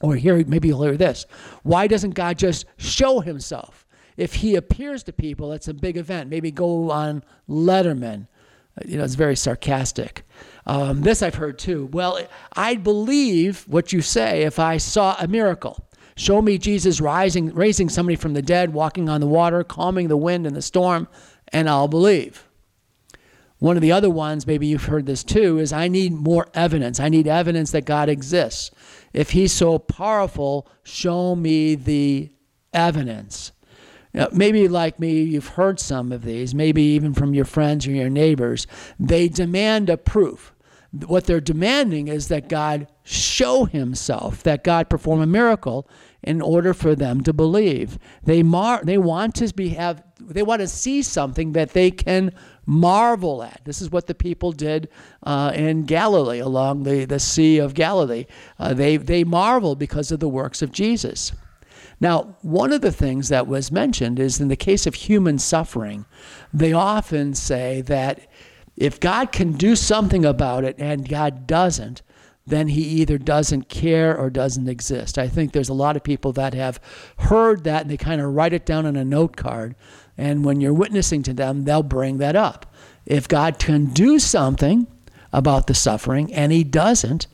Or 0.00 0.16
here, 0.16 0.42
maybe 0.46 0.68
you'll 0.68 0.82
hear 0.82 0.96
this: 0.96 1.26
Why 1.62 1.86
doesn't 1.86 2.14
God 2.14 2.38
just 2.38 2.64
show 2.78 3.20
Himself? 3.20 3.86
if 4.20 4.34
he 4.34 4.54
appears 4.54 5.02
to 5.04 5.14
people, 5.14 5.50
it's 5.50 5.66
a 5.66 5.72
big 5.72 5.96
event. 5.96 6.28
Maybe 6.28 6.50
go 6.50 6.90
on 6.90 7.24
Letterman. 7.48 8.26
You 8.84 8.98
know, 8.98 9.04
it's 9.04 9.14
very 9.14 9.36
sarcastic. 9.36 10.22
Um, 10.66 11.02
this 11.02 11.22
I've 11.22 11.34
heard 11.34 11.58
too. 11.58 11.88
Well, 11.92 12.20
I'd 12.54 12.84
believe 12.84 13.64
what 13.66 13.92
you 13.92 14.02
say 14.02 14.42
if 14.42 14.58
I 14.58 14.76
saw 14.76 15.16
a 15.18 15.26
miracle. 15.26 15.84
Show 16.16 16.42
me 16.42 16.58
Jesus 16.58 17.00
rising, 17.00 17.54
raising 17.54 17.88
somebody 17.88 18.16
from 18.16 18.34
the 18.34 18.42
dead, 18.42 18.72
walking 18.74 19.08
on 19.08 19.20
the 19.20 19.26
water, 19.26 19.64
calming 19.64 20.08
the 20.08 20.16
wind 20.16 20.46
and 20.46 20.54
the 20.54 20.62
storm, 20.62 21.08
and 21.48 21.68
I'll 21.68 21.88
believe. 21.88 22.46
One 23.58 23.76
of 23.76 23.82
the 23.82 23.92
other 23.92 24.10
ones, 24.10 24.46
maybe 24.46 24.66
you've 24.66 24.84
heard 24.84 25.06
this 25.06 25.22
too, 25.22 25.58
is 25.58 25.72
I 25.72 25.88
need 25.88 26.12
more 26.12 26.48
evidence. 26.54 26.98
I 26.98 27.08
need 27.08 27.26
evidence 27.26 27.70
that 27.72 27.84
God 27.84 28.08
exists. 28.08 28.70
If 29.12 29.30
He's 29.30 29.52
so 29.52 29.78
powerful, 29.78 30.68
show 30.82 31.34
me 31.34 31.74
the 31.74 32.30
evidence. 32.72 33.52
Now, 34.12 34.28
maybe 34.32 34.66
like 34.68 34.98
me, 34.98 35.22
you've 35.22 35.48
heard 35.48 35.78
some 35.78 36.12
of 36.12 36.22
these, 36.22 36.54
maybe 36.54 36.82
even 36.82 37.14
from 37.14 37.34
your 37.34 37.44
friends 37.44 37.86
or 37.86 37.92
your 37.92 38.10
neighbors. 38.10 38.66
They 38.98 39.28
demand 39.28 39.88
a 39.88 39.96
proof. 39.96 40.52
What 41.06 41.26
they're 41.26 41.40
demanding 41.40 42.08
is 42.08 42.26
that 42.28 42.48
God 42.48 42.88
show 43.04 43.64
Himself, 43.64 44.42
that 44.42 44.64
God 44.64 44.90
perform 44.90 45.20
a 45.20 45.26
miracle 45.26 45.88
in 46.22 46.42
order 46.42 46.74
for 46.74 46.96
them 46.96 47.20
to 47.22 47.32
believe. 47.32 47.98
They 48.24 48.42
mar- 48.42 48.82
they 48.82 48.98
want 48.98 49.36
to 49.36 49.54
be 49.54 49.70
have 49.70 50.02
they 50.20 50.42
want 50.42 50.60
to 50.60 50.68
see 50.68 51.02
something 51.02 51.52
that 51.52 51.70
they 51.70 51.90
can 51.90 52.32
marvel 52.66 53.42
at. 53.42 53.60
This 53.64 53.80
is 53.80 53.90
what 53.90 54.06
the 54.06 54.14
people 54.14 54.52
did 54.52 54.88
uh, 55.22 55.52
in 55.54 55.84
Galilee, 55.84 56.38
along 56.38 56.84
the, 56.84 57.04
the 57.04 57.18
Sea 57.18 57.58
of 57.58 57.74
Galilee. 57.74 58.26
Uh, 58.58 58.74
they, 58.74 58.96
they 58.96 59.24
marveled 59.24 59.78
because 59.78 60.12
of 60.12 60.20
the 60.20 60.28
works 60.28 60.62
of 60.62 60.70
Jesus. 60.70 61.32
Now, 62.00 62.36
one 62.40 62.72
of 62.72 62.80
the 62.80 62.92
things 62.92 63.28
that 63.28 63.46
was 63.46 63.70
mentioned 63.70 64.18
is 64.18 64.40
in 64.40 64.48
the 64.48 64.56
case 64.56 64.86
of 64.86 64.94
human 64.94 65.38
suffering, 65.38 66.06
they 66.52 66.72
often 66.72 67.34
say 67.34 67.82
that 67.82 68.26
if 68.76 68.98
God 68.98 69.32
can 69.32 69.52
do 69.52 69.76
something 69.76 70.24
about 70.24 70.64
it 70.64 70.76
and 70.78 71.06
God 71.06 71.46
doesn't, 71.46 72.00
then 72.46 72.68
he 72.68 72.82
either 72.82 73.18
doesn't 73.18 73.68
care 73.68 74.16
or 74.16 74.30
doesn't 74.30 74.68
exist. 74.68 75.18
I 75.18 75.28
think 75.28 75.52
there's 75.52 75.68
a 75.68 75.74
lot 75.74 75.94
of 75.96 76.02
people 76.02 76.32
that 76.32 76.54
have 76.54 76.80
heard 77.18 77.64
that 77.64 77.82
and 77.82 77.90
they 77.90 77.98
kind 77.98 78.20
of 78.20 78.34
write 78.34 78.54
it 78.54 78.64
down 78.64 78.86
on 78.86 78.96
a 78.96 79.04
note 79.04 79.36
card. 79.36 79.76
And 80.16 80.44
when 80.44 80.60
you're 80.60 80.72
witnessing 80.72 81.22
to 81.24 81.34
them, 81.34 81.64
they'll 81.64 81.82
bring 81.82 82.16
that 82.18 82.34
up. 82.34 82.74
If 83.04 83.28
God 83.28 83.58
can 83.58 83.86
do 83.86 84.18
something 84.18 84.86
about 85.32 85.66
the 85.66 85.74
suffering 85.74 86.32
and 86.32 86.50
he 86.50 86.64
doesn't, 86.64 87.26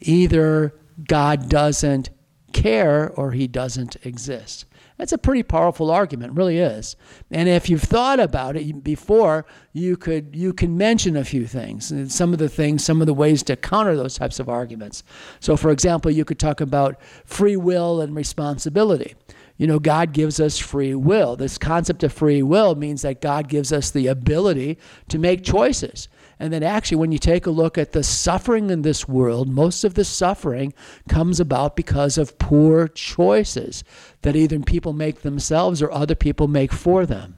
either 0.00 0.74
God 1.06 1.48
doesn't 1.48 2.10
care 2.52 3.10
or 3.10 3.32
he 3.32 3.46
doesn't 3.46 3.96
exist. 4.04 4.66
That's 4.98 5.12
a 5.12 5.18
pretty 5.18 5.42
powerful 5.42 5.90
argument, 5.90 6.34
really 6.34 6.58
is. 6.58 6.96
And 7.30 7.48
if 7.48 7.68
you've 7.68 7.82
thought 7.82 8.20
about 8.20 8.56
it 8.56 8.84
before, 8.84 9.46
you 9.72 9.96
could 9.96 10.36
you 10.36 10.52
can 10.52 10.76
mention 10.76 11.16
a 11.16 11.24
few 11.24 11.46
things, 11.46 11.90
and 11.90 12.12
some 12.12 12.32
of 12.32 12.38
the 12.38 12.48
things, 12.48 12.84
some 12.84 13.00
of 13.00 13.06
the 13.06 13.14
ways 13.14 13.42
to 13.44 13.56
counter 13.56 13.96
those 13.96 14.16
types 14.16 14.38
of 14.38 14.48
arguments. 14.48 15.02
So, 15.40 15.56
for 15.56 15.70
example, 15.70 16.10
you 16.10 16.24
could 16.24 16.38
talk 16.38 16.60
about 16.60 17.00
free 17.24 17.56
will 17.56 18.00
and 18.00 18.14
responsibility. 18.14 19.14
You 19.56 19.66
know, 19.66 19.78
God 19.78 20.12
gives 20.12 20.40
us 20.40 20.58
free 20.58 20.94
will. 20.94 21.36
This 21.36 21.58
concept 21.58 22.02
of 22.02 22.12
free 22.12 22.42
will 22.42 22.74
means 22.74 23.02
that 23.02 23.20
God 23.20 23.48
gives 23.48 23.72
us 23.72 23.90
the 23.90 24.06
ability 24.06 24.78
to 25.08 25.18
make 25.18 25.44
choices. 25.44 26.08
And 26.42 26.52
then, 26.52 26.64
actually, 26.64 26.96
when 26.96 27.12
you 27.12 27.20
take 27.20 27.46
a 27.46 27.52
look 27.52 27.78
at 27.78 27.92
the 27.92 28.02
suffering 28.02 28.68
in 28.68 28.82
this 28.82 29.06
world, 29.06 29.48
most 29.48 29.84
of 29.84 29.94
the 29.94 30.04
suffering 30.04 30.74
comes 31.08 31.38
about 31.38 31.76
because 31.76 32.18
of 32.18 32.36
poor 32.40 32.88
choices 32.88 33.84
that 34.22 34.34
either 34.34 34.58
people 34.58 34.92
make 34.92 35.20
themselves 35.20 35.80
or 35.80 35.92
other 35.92 36.16
people 36.16 36.48
make 36.48 36.72
for 36.72 37.06
them. 37.06 37.36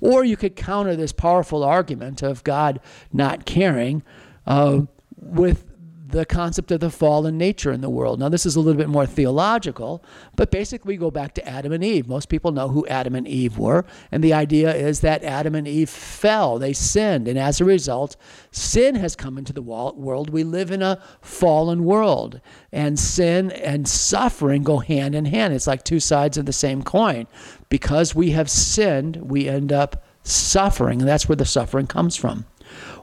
Or 0.00 0.22
you 0.22 0.36
could 0.36 0.54
counter 0.54 0.94
this 0.94 1.10
powerful 1.10 1.64
argument 1.64 2.22
of 2.22 2.44
God 2.44 2.78
not 3.12 3.44
caring 3.44 4.04
uh, 4.46 4.82
with 5.16 5.64
the 6.06 6.26
concept 6.26 6.70
of 6.70 6.80
the 6.80 6.90
fallen 6.90 7.38
nature 7.38 7.72
in 7.72 7.80
the 7.80 7.88
world. 7.88 8.20
Now, 8.20 8.28
this 8.28 8.44
is 8.44 8.56
a 8.56 8.60
little 8.60 8.78
bit 8.78 8.90
more 8.90 9.06
theological, 9.06 10.04
but 10.36 10.50
basically 10.50 10.94
we 10.94 10.98
go 10.98 11.10
back 11.10 11.34
to 11.34 11.48
Adam 11.48 11.72
and 11.72 11.82
Eve. 11.82 12.06
Most 12.06 12.28
people 12.28 12.52
know 12.52 12.68
who 12.68 12.86
Adam 12.88 13.14
and 13.14 13.26
Eve 13.26 13.56
were, 13.56 13.86
and 14.12 14.22
the 14.22 14.34
idea 14.34 14.74
is 14.74 15.00
that 15.00 15.24
Adam 15.24 15.54
and 15.54 15.66
Eve 15.66 15.88
fell, 15.88 16.58
they 16.58 16.74
sinned, 16.74 17.26
and 17.26 17.38
as 17.38 17.60
a 17.60 17.64
result, 17.64 18.16
sin 18.50 18.96
has 18.96 19.16
come 19.16 19.38
into 19.38 19.54
the 19.54 19.62
world. 19.62 20.28
We 20.28 20.44
live 20.44 20.70
in 20.70 20.82
a 20.82 21.02
fallen 21.22 21.84
world, 21.84 22.40
and 22.70 22.98
sin 22.98 23.50
and 23.52 23.88
suffering 23.88 24.62
go 24.62 24.78
hand 24.78 25.14
in 25.14 25.24
hand. 25.24 25.54
It's 25.54 25.66
like 25.66 25.84
two 25.84 26.00
sides 26.00 26.36
of 26.36 26.44
the 26.44 26.52
same 26.52 26.82
coin. 26.82 27.26
Because 27.70 28.14
we 28.14 28.32
have 28.32 28.50
sinned, 28.50 29.16
we 29.30 29.48
end 29.48 29.72
up 29.72 30.04
suffering, 30.22 31.00
and 31.00 31.08
that's 31.08 31.28
where 31.28 31.36
the 31.36 31.46
suffering 31.46 31.86
comes 31.86 32.14
from. 32.14 32.44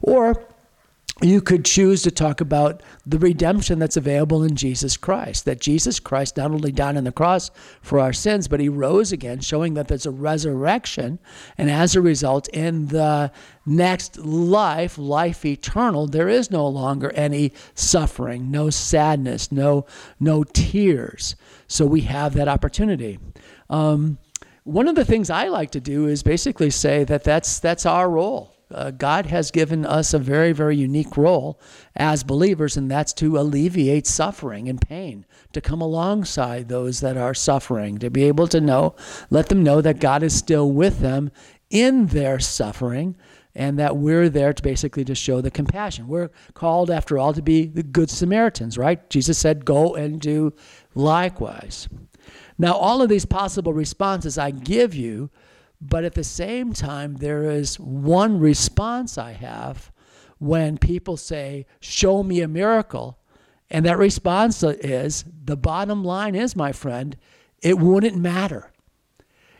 Or 0.02 0.48
you 1.24 1.42
could 1.42 1.66
choose 1.66 2.02
to 2.04 2.12
talk 2.12 2.42
about 2.42 2.82
the 3.06 3.20
redemption 3.20 3.80
that's 3.80 3.98
available 3.98 4.44
in 4.44 4.56
Jesus 4.56 4.98
Christ. 4.98 5.46
That 5.46 5.60
Jesus 5.60 6.00
Christ 6.00 6.38
not 6.38 6.52
only 6.52 6.72
died 6.72 6.98
on 6.98 7.04
the 7.04 7.12
cross 7.12 7.52
for 7.82 8.00
our 8.00 8.14
sins, 8.14 8.48
but 8.48 8.60
he 8.60 8.70
rose 8.70 9.12
again, 9.12 9.40
showing 9.40 9.74
that 9.76 9.88
there's 9.88 10.06
a 10.06 10.12
resurrection. 10.12 11.20
And 11.58 11.70
as 11.70 11.96
a 11.96 12.02
result, 12.02 12.48
in 12.50 12.88
the 12.88 13.32
next 13.66 14.18
life, 14.18 14.98
life 14.98 15.46
eternal, 15.46 16.08
there 16.08 16.30
is 16.30 16.50
no 16.50 16.68
longer 16.68 17.12
any 17.14 17.54
suffering, 17.76 18.50
no 18.50 18.70
sadness, 18.70 19.52
no, 19.52 19.86
no 20.20 20.44
tears. 20.44 21.36
So 21.68 21.86
we 21.86 22.02
have 22.02 22.34
that 22.34 22.48
opportunity. 22.48 23.20
Um, 23.70 24.18
one 24.64 24.88
of 24.88 24.96
the 24.96 25.06
things 25.06 25.30
I 25.30 25.48
like 25.48 25.72
to 25.72 25.80
do 25.80 26.08
is 26.08 26.24
basically 26.24 26.70
say 26.70 27.04
that 27.06 27.24
that's, 27.24 27.60
that's 27.60 27.86
our 27.86 28.10
role 28.10 28.56
uh, 28.74 28.92
God 28.92 29.28
has 29.28 29.52
given 29.52 29.86
us 29.86 30.14
a 30.14 30.20
very, 30.20 30.52
very 30.52 30.76
unique 30.76 31.18
role 31.18 31.60
as 31.96 32.24
believers, 32.24 32.78
and 32.78 32.90
that's 32.90 33.14
to 33.14 33.38
alleviate 33.38 34.08
suffering 34.08 34.68
and 34.70 34.82
pain, 34.82 35.26
to 35.54 35.62
come 35.62 35.82
alongside 35.82 36.68
those 36.68 37.00
that 37.02 37.18
are 37.18 37.34
suffering, 37.34 37.98
to 38.00 38.10
be 38.10 38.24
able 38.24 38.48
to 38.48 38.62
know, 38.62 38.96
let 39.30 39.50
them 39.50 39.64
know 39.64 39.82
that 39.82 40.00
God 40.00 40.24
is 40.24 40.38
still 40.38 40.72
with 40.72 41.00
them 41.00 41.32
in 41.70 42.08
their 42.08 42.40
suffering, 42.40 43.16
and 43.54 43.78
that 43.80 43.98
we're 43.98 44.30
there 44.30 44.54
to 44.54 44.64
basically 44.64 45.04
to 45.06 45.16
show 45.16 45.42
the 45.42 45.52
compassion. 45.52 46.08
We're 46.08 46.30
called, 46.54 46.90
after 46.90 47.18
all, 47.18 47.34
to 47.34 47.42
be 47.42 47.66
the 47.66 47.84
good 47.84 48.10
Samaritans, 48.10 48.78
right? 48.78 49.10
Jesus 49.10 49.38
said, 49.38 49.66
Go 49.66 49.96
and 49.96 50.22
do 50.22 50.54
likewise. 50.96 51.90
Now, 52.58 52.74
all 52.74 53.02
of 53.02 53.10
these 53.10 53.26
possible 53.26 53.74
responses 53.74 54.38
I 54.38 54.52
give 54.52 54.94
you 54.94 55.32
but 55.82 56.04
at 56.04 56.14
the 56.14 56.24
same 56.24 56.74
time, 56.74 57.16
there 57.16 57.50
is 57.50 57.80
one 57.80 58.40
response 58.40 59.18
I 59.18 59.32
have 59.32 59.92
when 60.38 60.78
people 60.78 61.18
say, 61.18 61.66
Show 61.80 62.22
me 62.22 62.42
a 62.42 62.48
miracle. 62.48 63.18
And 63.70 63.86
that 63.86 63.98
response 63.98 64.62
is 64.64 65.24
the 65.44 65.58
bottom 65.58 66.04
line 66.04 66.36
is, 66.36 66.56
my 66.56 66.72
friend, 66.72 67.16
it 67.62 67.80
wouldn't 67.80 68.18
matter. 68.18 68.72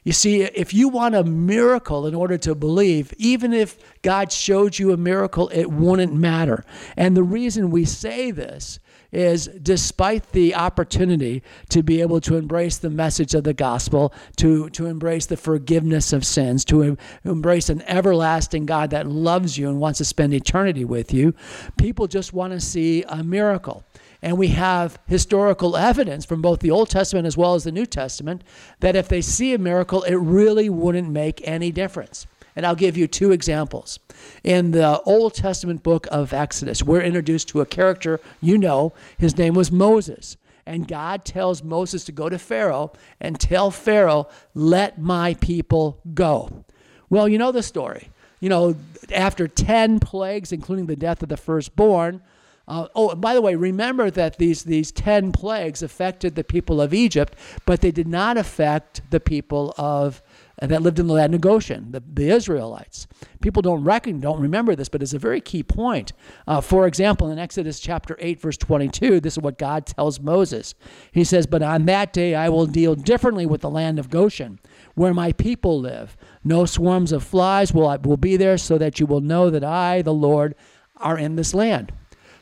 You 0.04 0.12
see, 0.12 0.42
if 0.42 0.74
you 0.74 0.90
want 0.90 1.16
a 1.16 1.24
miracle 1.24 2.08
in 2.08 2.16
order 2.16 2.38
to 2.40 2.56
believe, 2.56 3.14
even 3.18 3.54
if 3.54 3.78
God 4.02 4.32
showed 4.32 4.80
you 4.80 4.92
a 4.92 4.98
miracle, 4.98 5.50
it 5.54 5.72
wouldn't 5.72 6.14
matter. 6.14 6.66
And 6.98 7.16
the 7.16 7.24
reason 7.24 7.70
we 7.70 7.86
say 7.86 8.32
this 8.32 8.80
is 9.12 9.48
despite 9.62 10.32
the 10.32 10.56
opportunity 10.56 11.44
to 11.70 11.84
be 11.84 12.02
able 12.02 12.22
to 12.22 12.36
embrace 12.36 12.78
the 12.78 12.90
message 12.90 13.34
of 13.34 13.44
the 13.44 13.54
gospel, 13.54 14.14
to, 14.38 14.70
to 14.70 14.86
embrace 14.86 15.26
the 15.26 15.38
forgiveness 15.38 16.14
of 16.14 16.26
sins, 16.26 16.64
to 16.66 16.98
embrace 17.26 17.70
an 17.70 17.82
everlasting 17.84 18.66
God 18.66 18.90
that 18.92 19.08
loves 19.08 19.58
you 19.58 19.70
and 19.70 19.80
wants 19.80 19.98
to 19.98 20.06
spend 20.06 20.34
eternity 20.34 20.86
with 20.86 21.14
you, 21.14 21.34
people 21.78 22.08
just 22.08 22.34
want 22.34 22.54
to 22.54 22.60
see 22.60 23.04
a 23.04 23.24
miracle. 23.24 23.84
And 24.22 24.38
we 24.38 24.50
have 24.50 25.00
historical 25.08 25.76
evidence 25.76 26.26
from 26.26 26.42
both 26.42 26.60
the 26.60 26.72
Old 26.72 26.90
Testament 26.90 27.26
as 27.26 27.36
well 27.36 27.56
as 27.56 27.64
the 27.64 27.72
New 27.72 27.88
Testament 27.88 28.44
that 28.80 28.96
if 28.96 29.08
they 29.08 29.22
see 29.22 29.54
a 29.54 29.58
miracle, 29.58 30.04
it 30.04 30.16
really 30.16 30.70
wouldn't 30.70 31.10
make 31.10 31.42
any 31.44 31.72
difference. 31.72 32.28
And 32.56 32.66
I'll 32.66 32.76
give 32.76 32.98
you 32.98 33.08
two 33.08 33.32
examples. 33.32 34.00
In 34.44 34.72
the 34.72 35.00
Old 35.02 35.34
Testament 35.34 35.84
book 35.84 36.08
of 36.12 36.34
Exodus, 36.34 36.84
we're 36.84 37.02
introduced 37.02 37.50
to 37.50 37.62
a 37.62 37.66
character 37.66 38.20
you 38.42 38.58
know. 38.58 38.94
His 39.18 39.38
name 39.38 39.54
was 39.54 39.72
Moses. 39.72 40.38
And 40.66 40.88
God 40.88 41.26
tells 41.26 41.64
Moses 41.64 42.04
to 42.06 42.12
go 42.12 42.30
to 42.30 42.38
Pharaoh 42.38 42.94
and 43.20 43.40
tell 43.40 43.72
Pharaoh, 43.72 44.28
let 44.54 45.00
my 45.02 45.34
people 45.36 46.00
go. 46.14 46.66
Well, 47.10 47.28
you 47.28 47.38
know 47.38 47.52
the 47.52 47.64
story. 47.64 48.10
You 48.40 48.50
know, 48.50 48.76
after 49.14 49.48
10 49.48 50.00
plagues, 50.00 50.52
including 50.52 50.86
the 50.86 50.96
death 50.96 51.24
of 51.24 51.30
the 51.30 51.38
firstborn, 51.38 52.22
uh, 52.68 52.88
oh, 52.96 53.16
by 53.16 53.34
the 53.34 53.42
way, 53.42 53.56
remember 53.56 54.10
that 54.12 54.38
these, 54.38 54.64
these 54.64 54.92
10 54.92 55.32
plagues 55.32 55.84
affected 55.84 56.36
the 56.36 56.44
people 56.44 56.80
of 56.80 56.94
Egypt, 56.94 57.36
but 57.66 57.82
they 57.82 57.92
did 57.92 58.08
not 58.08 58.38
affect 58.38 59.02
the 59.10 59.20
people 59.20 59.74
of 59.78 60.22
that 60.70 60.82
lived 60.84 61.00
in 61.00 61.08
the 61.08 61.14
land 61.14 61.34
of 61.34 61.42
Goshen, 61.42 61.92
the, 61.92 62.04
the 62.14 62.30
Israelites. 62.30 63.08
People 63.42 63.64
don't 63.64 63.84
reckon, 63.84 64.20
don't 64.20 64.40
remember 64.40 64.76
this, 64.76 64.90
but 64.90 65.02
it's 65.02 65.14
a 65.14 65.20
very 65.20 65.42
key 65.42 65.64
point. 65.64 66.14
Uh, 66.48 66.62
for 66.62 66.86
example, 66.86 67.32
in 67.32 67.40
Exodus 67.40 67.80
chapter 67.80 68.16
8, 68.20 68.40
verse 68.40 68.58
22, 68.58 69.20
this 69.20 69.34
is 69.34 69.40
what 69.40 69.58
God 69.58 69.88
tells 69.88 70.20
Moses. 70.20 70.76
He 71.12 71.24
says, 71.24 71.48
But 71.48 71.64
on 71.64 71.86
that 71.86 72.14
day 72.14 72.36
I 72.36 72.50
will 72.50 72.68
deal 72.68 72.94
differently 72.94 73.46
with 73.48 73.62
the 73.62 73.70
land 73.70 73.98
of 73.98 74.12
Goshen, 74.12 74.60
where 74.94 75.14
my 75.14 75.32
people 75.32 75.80
live. 75.80 76.16
No 76.44 76.66
swarms 76.66 77.12
of 77.12 77.24
flies 77.24 77.74
will, 77.74 77.98
will 78.04 78.18
be 78.18 78.38
there, 78.38 78.58
so 78.58 78.78
that 78.78 79.00
you 79.00 79.08
will 79.08 79.22
know 79.22 79.50
that 79.50 79.64
I, 79.64 80.04
the 80.04 80.14
Lord, 80.14 80.54
are 80.98 81.18
in 81.18 81.36
this 81.36 81.56
land. 81.56 81.92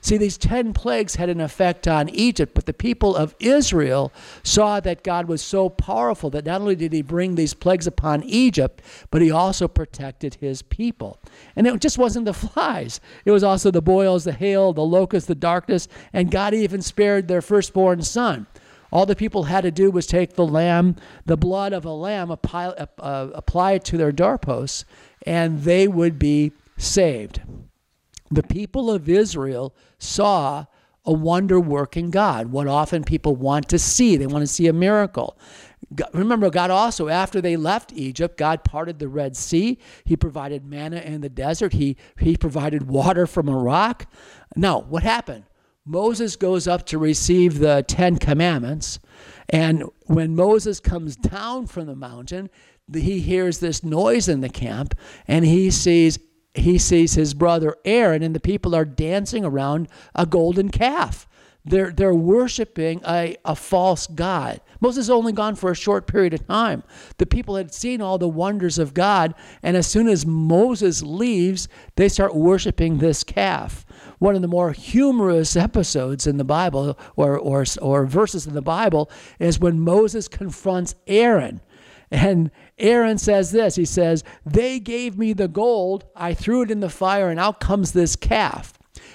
See, 0.01 0.17
these 0.17 0.37
10 0.37 0.73
plagues 0.73 1.15
had 1.15 1.29
an 1.29 1.41
effect 1.41 1.87
on 1.87 2.07
Egypt, 2.09 2.53
but 2.53 2.65
the 2.65 2.73
people 2.73 3.15
of 3.15 3.35
Israel 3.39 4.13
saw 4.43 4.79
that 4.79 5.03
God 5.03 5.27
was 5.27 5.41
so 5.41 5.67
powerful 5.67 6.29
that 6.29 6.45
not 6.45 6.61
only 6.61 6.75
did 6.75 6.93
he 6.93 7.01
bring 7.01 7.35
these 7.35 7.53
plagues 7.53 7.85
upon 7.85 8.23
Egypt, 8.23 8.81
but 9.11 9.21
he 9.21 9.29
also 9.29 9.67
protected 9.67 10.35
his 10.35 10.61
people. 10.61 11.19
And 11.55 11.67
it 11.67 11.81
just 11.81 11.97
wasn't 11.97 12.25
the 12.25 12.33
flies, 12.49 13.01
it 13.25 13.31
was 13.31 13.43
also 13.43 13.71
the 13.71 13.81
boils, 13.81 14.23
the 14.23 14.31
hail, 14.31 14.71
the 14.71 14.81
locusts, 14.81 15.27
the 15.27 15.35
darkness, 15.35 15.87
and 16.13 16.31
God 16.31 16.53
even 16.53 16.81
spared 16.81 17.27
their 17.27 17.41
firstborn 17.41 18.01
son. 18.01 18.47
All 18.91 19.05
the 19.05 19.15
people 19.15 19.43
had 19.43 19.61
to 19.61 19.71
do 19.71 19.91
was 19.91 20.07
take 20.07 20.33
the 20.33 20.45
lamb, 20.45 20.95
the 21.25 21.37
blood 21.37 21.73
of 21.73 21.85
a 21.85 21.91
lamb, 21.91 22.31
apply, 22.31 22.67
uh, 22.67 23.29
apply 23.33 23.73
it 23.73 23.83
to 23.85 23.97
their 23.97 24.11
doorposts, 24.11 24.85
and 25.27 25.61
they 25.61 25.87
would 25.87 26.17
be 26.17 26.53
saved 26.77 27.41
the 28.31 28.43
people 28.43 28.91
of 28.91 29.09
Israel 29.09 29.75
saw 29.97 30.65
a 31.05 31.13
wonder 31.13 31.59
working 31.59 32.11
God, 32.11 32.51
what 32.51 32.67
often 32.67 33.03
people 33.03 33.35
want 33.35 33.69
to 33.69 33.79
see. 33.79 34.15
They 34.17 34.27
want 34.27 34.43
to 34.43 34.47
see 34.47 34.67
a 34.67 34.73
miracle. 34.73 35.37
Remember, 36.13 36.49
God 36.49 36.69
also, 36.69 37.07
after 37.07 37.41
they 37.41 37.55
left 37.55 37.93
Egypt, 37.93 38.37
God 38.37 38.63
parted 38.63 38.99
the 38.99 39.07
Red 39.07 39.35
Sea. 39.35 39.79
He 40.03 40.15
provided 40.15 40.65
manna 40.65 40.97
in 40.97 41.21
the 41.21 41.29
desert. 41.29 41.73
He, 41.73 41.97
he 42.19 42.37
provided 42.37 42.87
water 42.87 43.25
from 43.25 43.47
a 43.47 43.57
rock. 43.57 44.11
Now, 44.55 44.81
what 44.81 45.03
happened? 45.03 45.45
Moses 45.85 46.35
goes 46.35 46.67
up 46.67 46.85
to 46.87 46.99
receive 46.99 47.57
the 47.57 47.83
Ten 47.87 48.17
Commandments. 48.17 48.99
And 49.47 49.85
when 50.05 50.35
Moses 50.35 50.79
comes 50.79 51.15
down 51.15 51.65
from 51.65 51.87
the 51.87 51.95
mountain, 51.95 52.51
he 52.93 53.19
hears 53.19 53.59
this 53.59 53.83
noise 53.83 54.27
in 54.27 54.41
the 54.41 54.49
camp 54.49 54.93
and 55.27 55.45
he 55.45 55.71
sees 55.71 56.19
he 56.53 56.77
sees 56.77 57.13
his 57.13 57.33
brother 57.33 57.75
Aaron, 57.85 58.23
and 58.23 58.35
the 58.35 58.39
people 58.39 58.75
are 58.75 58.85
dancing 58.85 59.45
around 59.45 59.87
a 60.15 60.25
golden 60.25 60.69
calf. 60.69 61.27
They're, 61.65 61.91
they're 61.91 62.15
worshiping 62.15 63.01
a, 63.07 63.35
a 63.45 63.55
false 63.55 64.07
God. 64.07 64.61
Moses 64.79 65.05
is 65.05 65.09
only 65.09 65.33
gone 65.33 65.55
for 65.55 65.69
a 65.69 65.75
short 65.75 66.07
period 66.07 66.33
of 66.33 66.47
time. 66.47 66.83
The 67.17 67.25
people 67.25 67.57
had 67.57 67.73
seen 67.73 68.01
all 68.01 68.17
the 68.17 68.29
wonders 68.29 68.79
of 68.79 68.93
God, 68.93 69.35
and 69.61 69.75
as 69.75 69.85
soon 69.85 70.07
as 70.07 70.25
Moses 70.25 71.03
leaves, 71.03 71.67
they 71.95 72.09
start 72.09 72.33
worshiping 72.33 72.97
this 72.97 73.23
calf. 73.23 73.85
One 74.19 74.35
of 74.35 74.41
the 74.41 74.47
more 74.47 74.71
humorous 74.71 75.55
episodes 75.55 76.25
in 76.25 76.37
the 76.37 76.43
Bible, 76.45 76.97
or, 77.15 77.37
or, 77.37 77.65
or 77.81 78.05
verses 78.05 78.47
in 78.47 78.53
the 78.53 78.61
Bible, 78.61 79.11
is 79.37 79.59
when 79.59 79.79
Moses 79.79 80.27
confronts 80.27 80.95
Aaron 81.07 81.61
and 82.11 82.49
Aaron 82.79 83.17
says 83.17 83.51
this 83.51 83.75
He 83.75 83.85
says, 83.85 84.23
They 84.45 84.79
gave 84.79 85.17
me 85.17 85.33
the 85.33 85.47
gold, 85.47 86.05
I 86.15 86.33
threw 86.33 86.61
it 86.63 86.71
in 86.71 86.79
the 86.79 86.89
fire, 86.89 87.29
and 87.29 87.39
out 87.39 87.59
comes 87.59 87.91
this 87.91 88.15
calf. 88.15 88.73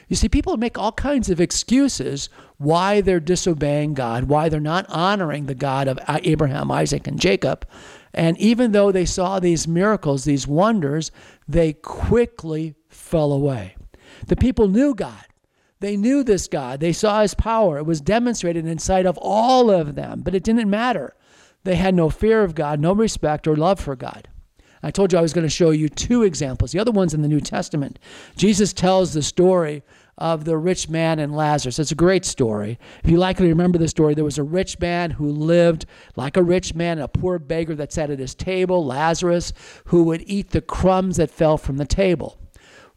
You 0.08 0.16
see, 0.16 0.28
people 0.28 0.56
make 0.56 0.78
all 0.78 0.92
kinds 0.92 1.30
of 1.30 1.40
excuses 1.40 2.28
why 2.58 3.00
they're 3.00 3.20
disobeying 3.20 3.94
God, 3.94 4.24
why 4.24 4.48
they're 4.48 4.60
not 4.60 4.86
honoring 4.88 5.46
the 5.46 5.54
God 5.54 5.88
of 5.88 5.98
Abraham, 6.08 6.70
Isaac, 6.70 7.06
and 7.06 7.18
Jacob. 7.18 7.66
And 8.12 8.38
even 8.38 8.72
though 8.72 8.92
they 8.92 9.06
saw 9.06 9.40
these 9.40 9.66
miracles, 9.66 10.24
these 10.24 10.46
wonders, 10.46 11.10
they 11.48 11.72
quickly 11.72 12.74
fell 12.88 13.32
away. 13.32 13.76
The 14.26 14.36
people 14.36 14.68
knew 14.68 14.94
God. 14.94 15.24
They 15.80 15.96
knew 15.96 16.22
this 16.22 16.46
God. 16.46 16.80
They 16.80 16.92
saw 16.92 17.22
his 17.22 17.34
power. 17.34 17.78
It 17.78 17.86
was 17.86 18.00
demonstrated 18.00 18.66
in 18.66 18.78
sight 18.78 19.06
of 19.06 19.18
all 19.18 19.70
of 19.70 19.96
them, 19.96 20.22
but 20.22 20.34
it 20.34 20.44
didn't 20.44 20.70
matter. 20.70 21.14
They 21.64 21.76
had 21.76 21.94
no 21.94 22.10
fear 22.10 22.42
of 22.42 22.54
God, 22.54 22.78
no 22.80 22.94
respect 22.94 23.48
or 23.48 23.56
love 23.56 23.80
for 23.80 23.96
God. 23.96 24.28
I 24.82 24.90
told 24.90 25.12
you 25.12 25.18
I 25.18 25.22
was 25.22 25.32
going 25.32 25.46
to 25.46 25.50
show 25.50 25.70
you 25.70 25.88
two 25.88 26.22
examples. 26.22 26.72
The 26.72 26.78
other 26.78 26.90
one's 26.90 27.14
in 27.14 27.22
the 27.22 27.28
New 27.28 27.40
Testament. 27.40 27.98
Jesus 28.36 28.74
tells 28.74 29.14
the 29.14 29.22
story 29.22 29.82
of 30.18 30.44
the 30.44 30.58
rich 30.58 30.90
man 30.90 31.18
and 31.18 31.34
Lazarus. 31.34 31.78
It's 31.78 31.90
a 31.90 31.96
great 31.96 32.26
story. 32.26 32.78
If 33.02 33.10
you 33.10 33.16
likely 33.16 33.48
remember 33.48 33.78
the 33.78 33.88
story, 33.88 34.12
there 34.12 34.24
was 34.24 34.36
a 34.36 34.42
rich 34.42 34.78
man 34.78 35.12
who 35.12 35.30
lived 35.30 35.86
like 36.16 36.36
a 36.36 36.42
rich 36.42 36.74
man, 36.74 36.98
a 36.98 37.08
poor 37.08 37.38
beggar 37.38 37.74
that 37.76 37.94
sat 37.94 38.10
at 38.10 38.18
his 38.18 38.34
table, 38.34 38.84
Lazarus, 38.84 39.54
who 39.86 40.04
would 40.04 40.22
eat 40.26 40.50
the 40.50 40.60
crumbs 40.60 41.16
that 41.16 41.30
fell 41.30 41.56
from 41.56 41.78
the 41.78 41.86
table. 41.86 42.38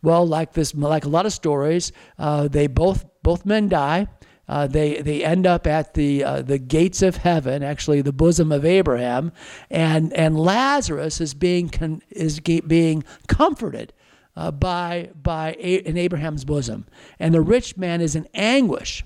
Well, 0.04 0.28
like 0.28 0.54
this, 0.54 0.76
like 0.76 1.06
a 1.06 1.10
lot 1.10 1.26
of 1.26 1.34
stories, 1.34 1.94
uh, 2.20 2.50
they 2.50 2.68
both 2.68 3.06
both 3.24 3.46
men 3.46 3.70
die. 3.70 4.08
Uh, 4.48 4.66
they 4.66 5.02
they 5.02 5.26
end 5.26 5.46
up 5.46 5.68
at 5.68 5.94
the 5.94 6.24
uh, 6.24 6.42
the 6.42 6.58
gates 6.58 7.02
of 7.02 7.18
heaven, 7.18 7.64
actually 7.64 8.02
the 8.02 8.14
bosom 8.14 8.52
of 8.52 8.64
Abraham, 8.64 9.32
and 9.70 10.14
and 10.14 10.40
Lazarus 10.40 11.20
is 11.20 11.34
being 11.34 11.68
con- 11.68 12.02
is 12.10 12.40
being 12.40 13.04
comforted 13.28 13.92
uh, 14.38 14.52
by 14.52 15.10
by 15.22 15.56
a- 15.60 15.86
in 15.88 15.98
Abraham's 15.98 16.46
bosom, 16.46 16.86
and 17.20 17.34
the 17.34 17.42
rich 17.42 17.76
man 17.76 18.00
is 18.00 18.16
in 18.16 18.26
anguish, 18.34 19.04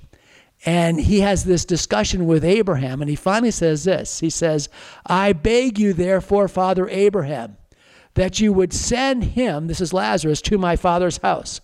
and 0.64 1.00
he 1.02 1.22
has 1.22 1.44
this 1.44 1.66
discussion 1.66 2.28
with 2.28 2.46
Abraham, 2.46 3.02
and 3.02 3.10
he 3.10 3.16
finally 3.16 3.52
says 3.52 3.84
this. 3.84 4.20
He 4.20 4.30
says, 4.30 4.70
"I 5.08 5.34
beg 5.34 5.80
you, 5.80 5.94
therefore, 5.94 6.48
Father 6.50 6.88
Abraham, 6.88 7.58
that 8.14 8.40
you 8.40 8.54
would 8.54 8.74
send 8.74 9.24
him, 9.24 9.66
this 9.66 9.82
is 9.82 9.92
Lazarus, 9.92 10.40
to 10.44 10.60
my 10.60 10.76
father's 10.76 11.18
house, 11.18 11.62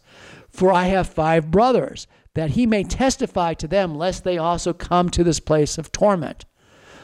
for 0.50 0.74
I 0.74 0.86
have 0.86 1.08
five 1.08 1.52
brothers." 1.52 2.08
That 2.38 2.52
he 2.52 2.68
may 2.68 2.84
testify 2.84 3.56
to 3.56 3.68
them, 3.68 3.96
lest 3.96 4.24
they 4.24 4.38
also 4.38 4.72
come 4.72 5.10
to 5.10 5.24
this 5.24 5.40
place 5.40 5.80
of 5.80 5.92
torment. 5.92 6.46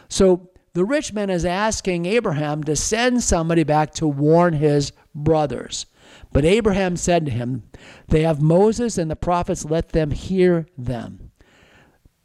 So 0.08 0.52
the 0.74 0.86
rich 0.86 1.12
man 1.12 1.32
is 1.32 1.44
asking 1.44 2.06
Abraham 2.06 2.64
to 2.66 2.76
send 2.76 3.24
somebody 3.24 3.64
back 3.64 3.96
to 3.96 4.08
warn 4.08 4.54
his 4.54 4.92
brothers. 5.16 5.88
But 6.32 6.46
Abraham 6.46 6.96
said 6.98 7.26
to 7.26 7.32
him, 7.32 7.64
They 8.10 8.22
have 8.22 8.44
Moses 8.44 9.00
and 9.00 9.10
the 9.10 9.16
prophets, 9.16 9.66
let 9.66 9.90
them 9.90 10.12
hear 10.12 10.68
them. 10.78 11.32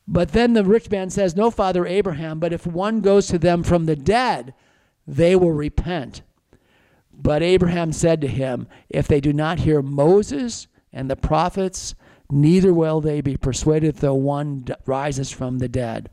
But 0.06 0.32
then 0.32 0.52
the 0.52 0.62
rich 0.62 0.90
man 0.90 1.08
says, 1.08 1.34
No, 1.34 1.50
Father 1.50 1.86
Abraham, 1.86 2.38
but 2.38 2.52
if 2.52 2.66
one 2.66 3.00
goes 3.00 3.26
to 3.28 3.38
them 3.38 3.62
from 3.62 3.86
the 3.86 3.96
dead, 3.96 4.52
they 5.06 5.34
will 5.34 5.52
repent. 5.52 6.20
But 7.10 7.42
Abraham 7.42 7.90
said 7.90 8.20
to 8.20 8.28
him, 8.28 8.68
If 8.90 9.08
they 9.08 9.22
do 9.22 9.32
not 9.32 9.60
hear 9.60 9.80
Moses 9.80 10.66
and 10.92 11.10
the 11.10 11.16
prophets, 11.16 11.94
neither 12.30 12.72
will 12.74 13.00
they 13.00 13.20
be 13.20 13.36
persuaded 13.36 13.96
though 13.96 14.14
one 14.14 14.66
rises 14.86 15.30
from 15.30 15.58
the 15.58 15.68
dead. 15.68 16.10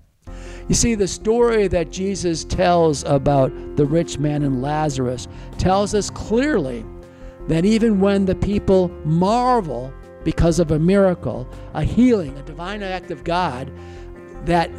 You 0.68 0.76
see, 0.76 0.96
the 0.96 1.08
story 1.08 1.68
that 1.68 1.92
Jesus 1.92 2.44
tells 2.44 3.04
about 3.04 3.52
the 3.76 3.86
rich 3.86 4.18
man 4.18 4.44
and 4.44 4.62
Lazarus 4.62 5.28
tells 5.58 5.94
us 5.94 6.10
clearly 6.10 6.84
that 7.48 7.66
even 7.66 8.00
when 8.00 8.26
the 8.26 8.36
people 8.36 8.90
marvel 9.06 9.94
because 10.24 10.58
of 10.60 10.72
a 10.72 10.80
miracle, 10.80 11.48
a 11.76 11.84
healing, 11.84 12.36
a 12.38 12.42
divine 12.42 12.82
act 12.82 13.12
of 13.12 13.24
God, 13.24 13.72
that, 14.46 14.72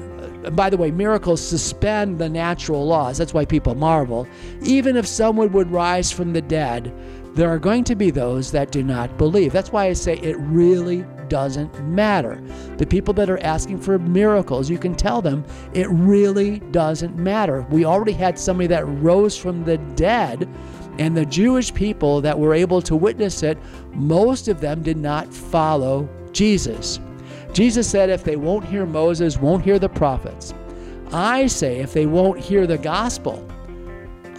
uh, 0.44 0.51
by 0.51 0.68
the 0.68 0.77
way, 0.77 0.90
miracles 0.90 1.40
suspend 1.40 2.18
the 2.18 2.29
natural 2.29 2.85
laws. 2.85 3.18
That's 3.18 3.33
why 3.33 3.44
people 3.44 3.77
marvel. 3.77 4.27
Even 4.62 4.96
if 4.96 5.07
someone 5.07 5.53
would 5.53 5.70
rise 5.70 6.11
from 6.11 6.33
the 6.33 6.42
dead, 6.42 6.92
there 7.37 7.51
are 7.51 7.59
going 7.59 7.85
to 7.85 7.94
be 7.94 8.11
those 8.11 8.51
that 8.51 8.72
do 8.72 8.83
not 8.83 9.18
believe. 9.18 9.53
That's 9.53 9.70
why 9.70 9.85
I 9.87 9.92
say 9.92 10.16
it 10.16 10.38
really 10.38 11.05
doesn't 11.29 11.85
matter. 11.85 12.40
The 12.79 12.87
people 12.87 13.12
that 13.14 13.29
are 13.29 13.42
asking 13.42 13.81
for 13.81 13.99
miracles, 13.99 14.70
you 14.70 14.79
can 14.79 14.94
tell 14.94 15.20
them 15.20 15.44
it 15.75 15.87
really 15.90 16.61
doesn't 16.70 17.14
matter. 17.16 17.61
We 17.68 17.85
already 17.85 18.12
had 18.12 18.38
somebody 18.38 18.68
that 18.68 18.87
rose 18.87 19.37
from 19.37 19.64
the 19.64 19.77
dead, 19.96 20.49
and 20.99 21.14
the 21.14 21.27
Jewish 21.27 21.75
people 21.75 22.22
that 22.22 22.38
were 22.38 22.55
able 22.55 22.81
to 22.81 22.96
witness 22.96 23.42
it, 23.42 23.59
most 23.92 24.49
of 24.49 24.62
them 24.62 24.83
did 24.83 24.96
not 24.96 25.33
follow 25.33 26.09
Jesus. 26.33 27.01
Jesus 27.53 27.87
said, 27.87 28.09
if 28.09 28.25
they 28.25 28.37
won't 28.37 28.64
hear 28.64 28.87
Moses, 28.87 29.37
won't 29.37 29.62
hear 29.62 29.79
the 29.79 29.90
prophets. 29.90 30.55
I 31.12 31.49
say, 31.49 31.81
if 31.81 31.92
they 31.92 32.07
won't 32.07 32.40
hear 32.40 32.66
the 32.66 32.79
gospel, 32.79 33.46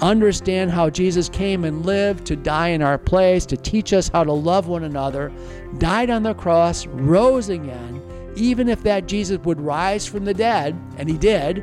understand 0.02 0.72
how 0.72 0.90
Jesus 0.90 1.30
came 1.30 1.64
and 1.64 1.86
lived 1.86 2.26
to 2.28 2.36
die 2.36 2.70
in 2.70 2.82
our 2.82 2.98
place, 2.98 3.46
to 3.48 3.58
teach 3.58 3.94
us 3.94 4.08
how 4.08 4.24
to 4.24 4.32
love 4.32 4.68
one 4.68 4.84
another, 4.84 5.32
died 5.78 6.10
on 6.10 6.24
the 6.24 6.34
cross, 6.34 6.86
rose 6.88 7.50
again, 7.50 8.02
even 8.36 8.70
if 8.70 8.84
that 8.84 9.08
Jesus 9.08 9.40
would 9.40 9.60
rise 9.60 10.06
from 10.06 10.26
the 10.26 10.34
dead, 10.34 10.80
and 10.98 11.10
he 11.10 11.18
did, 11.18 11.60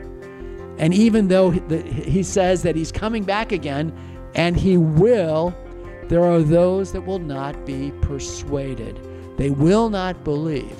and 0.78 0.92
even 0.92 1.28
though 1.28 1.50
he 1.50 2.22
says 2.22 2.62
that 2.64 2.74
he's 2.74 2.90
coming 2.90 3.22
back 3.22 3.52
again, 3.52 3.96
and 4.34 4.56
he 4.56 4.76
will, 4.76 5.54
there 6.08 6.24
are 6.24 6.40
those 6.40 6.92
that 6.92 7.06
will 7.06 7.20
not 7.20 7.64
be 7.64 7.92
persuaded. 8.02 8.98
They 9.36 9.50
will 9.50 9.88
not 9.88 10.24
believe. 10.24 10.76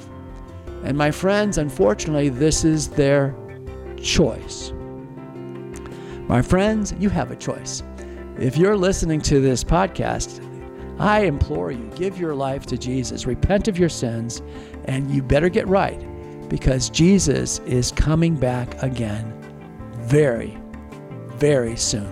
And 0.83 0.99
my 0.99 1.11
friends, 1.11 1.57
unfortunately, 1.57 2.29
this 2.29 2.65
is 2.65 2.89
their 2.89 3.35
choice. 3.97 4.74
My 6.29 6.41
friends, 6.41 6.95
you 6.99 7.11
have 7.11 7.31
a 7.31 7.37
choice. 7.37 7.83
if 8.39 8.57
you're 8.57 8.77
listening 8.77 9.21
to 9.21 9.41
this 9.41 9.63
podcast, 9.63 10.41
I 10.99 11.21
implore 11.21 11.71
you, 11.71 11.91
give 11.97 12.19
your 12.19 12.35
life 12.35 12.67
to 12.67 12.79
Jesus, 12.79 13.27
repent 13.27 13.69
of 13.69 13.79
your 13.79 13.89
sins, 13.89 14.43
and 14.87 15.11
you 15.11 15.23
better 15.23 15.49
get 15.49 15.69
right 15.69 16.01
because 16.49 16.89
Jesus 16.89 17.59
is 17.61 17.93
coming 17.93 18.37
back 18.37 18.83
again 18.83 19.33
very, 19.99 20.59
very 21.37 21.77
soon. 21.77 22.11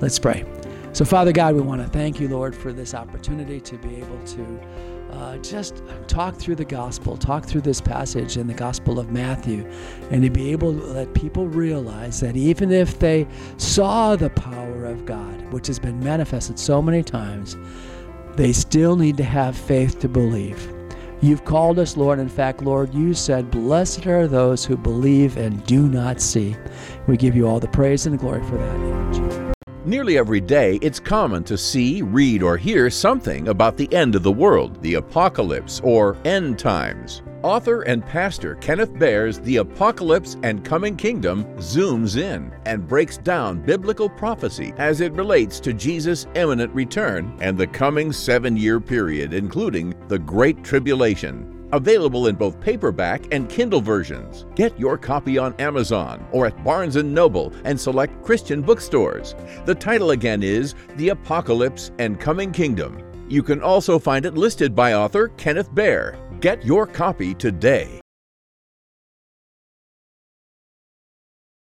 Let's 0.00 0.18
pray. 0.18 0.44
So, 0.92 1.04
Father 1.04 1.32
God, 1.32 1.54
we 1.54 1.60
want 1.60 1.82
to 1.82 1.88
thank 1.88 2.20
you, 2.20 2.28
Lord, 2.28 2.54
for 2.54 2.72
this 2.72 2.94
opportunity 2.94 3.60
to 3.60 3.76
be 3.78 3.96
able 3.96 4.22
to 4.26 4.60
uh, 5.12 5.36
just 5.38 5.82
talk 6.06 6.34
through 6.34 6.56
the 6.56 6.64
gospel, 6.64 7.16
talk 7.16 7.44
through 7.44 7.60
this 7.60 7.80
passage 7.80 8.36
in 8.36 8.46
the 8.46 8.54
Gospel 8.54 8.98
of 8.98 9.10
Matthew, 9.10 9.68
and 10.10 10.22
to 10.22 10.30
be 10.30 10.50
able 10.52 10.72
to 10.72 10.86
let 10.86 11.14
people 11.14 11.46
realize 11.46 12.20
that 12.20 12.36
even 12.36 12.72
if 12.72 12.98
they 12.98 13.26
saw 13.56 14.16
the 14.16 14.30
power 14.30 14.84
of 14.86 15.06
God, 15.06 15.52
which 15.52 15.66
has 15.68 15.78
been 15.78 16.02
manifested 16.02 16.58
so 16.58 16.82
many 16.82 17.02
times, 17.02 17.56
they 18.36 18.52
still 18.52 18.96
need 18.96 19.16
to 19.16 19.24
have 19.24 19.56
faith 19.56 20.00
to 20.00 20.08
believe. 20.08 20.72
You've 21.20 21.44
called 21.44 21.78
us, 21.78 21.96
Lord. 21.96 22.18
In 22.18 22.28
fact, 22.28 22.62
Lord, 22.62 22.92
you 22.92 23.14
said, 23.14 23.50
Blessed 23.50 24.06
are 24.06 24.26
those 24.26 24.64
who 24.64 24.76
believe 24.76 25.36
and 25.36 25.64
do 25.64 25.88
not 25.88 26.20
see. 26.20 26.56
We 27.06 27.16
give 27.16 27.34
you 27.34 27.48
all 27.48 27.60
the 27.60 27.68
praise 27.68 28.04
and 28.04 28.14
the 28.14 28.18
glory 28.18 28.42
for 28.42 28.58
that. 28.58 29.43
Nearly 29.86 30.16
every 30.16 30.40
day, 30.40 30.78
it's 30.80 30.98
common 30.98 31.44
to 31.44 31.58
see, 31.58 32.00
read, 32.00 32.42
or 32.42 32.56
hear 32.56 32.88
something 32.88 33.48
about 33.48 33.76
the 33.76 33.92
end 33.92 34.14
of 34.14 34.22
the 34.22 34.32
world, 34.32 34.80
the 34.80 34.94
apocalypse, 34.94 35.82
or 35.84 36.16
end 36.24 36.58
times. 36.58 37.20
Author 37.42 37.82
and 37.82 38.02
pastor 38.06 38.54
Kenneth 38.54 38.98
Baer's 38.98 39.38
The 39.40 39.58
Apocalypse 39.58 40.38
and 40.42 40.64
Coming 40.64 40.96
Kingdom 40.96 41.44
zooms 41.58 42.16
in 42.16 42.50
and 42.64 42.88
breaks 42.88 43.18
down 43.18 43.60
biblical 43.60 44.08
prophecy 44.08 44.72
as 44.78 45.02
it 45.02 45.12
relates 45.12 45.60
to 45.60 45.74
Jesus' 45.74 46.26
imminent 46.34 46.74
return 46.74 47.36
and 47.42 47.58
the 47.58 47.66
coming 47.66 48.10
seven 48.10 48.56
year 48.56 48.80
period, 48.80 49.34
including 49.34 49.94
the 50.08 50.18
Great 50.18 50.64
Tribulation. 50.64 51.53
Available 51.74 52.28
in 52.28 52.36
both 52.36 52.60
paperback 52.60 53.26
and 53.32 53.48
Kindle 53.48 53.80
versions. 53.80 54.46
Get 54.54 54.78
your 54.78 54.96
copy 54.96 55.38
on 55.38 55.54
Amazon 55.58 56.24
or 56.30 56.46
at 56.46 56.62
Barnes 56.62 56.94
& 56.96 57.02
Noble 57.02 57.52
and 57.64 57.78
select 57.78 58.22
Christian 58.22 58.62
bookstores. 58.62 59.34
The 59.64 59.74
title 59.74 60.12
again 60.12 60.44
is 60.44 60.76
The 60.94 61.08
Apocalypse 61.08 61.90
and 61.98 62.20
Coming 62.20 62.52
Kingdom. 62.52 63.02
You 63.28 63.42
can 63.42 63.60
also 63.60 63.98
find 63.98 64.24
it 64.24 64.34
listed 64.34 64.72
by 64.72 64.94
author 64.94 65.28
Kenneth 65.36 65.74
Baer. 65.74 66.16
Get 66.40 66.64
your 66.64 66.86
copy 66.86 67.34
today. 67.34 68.03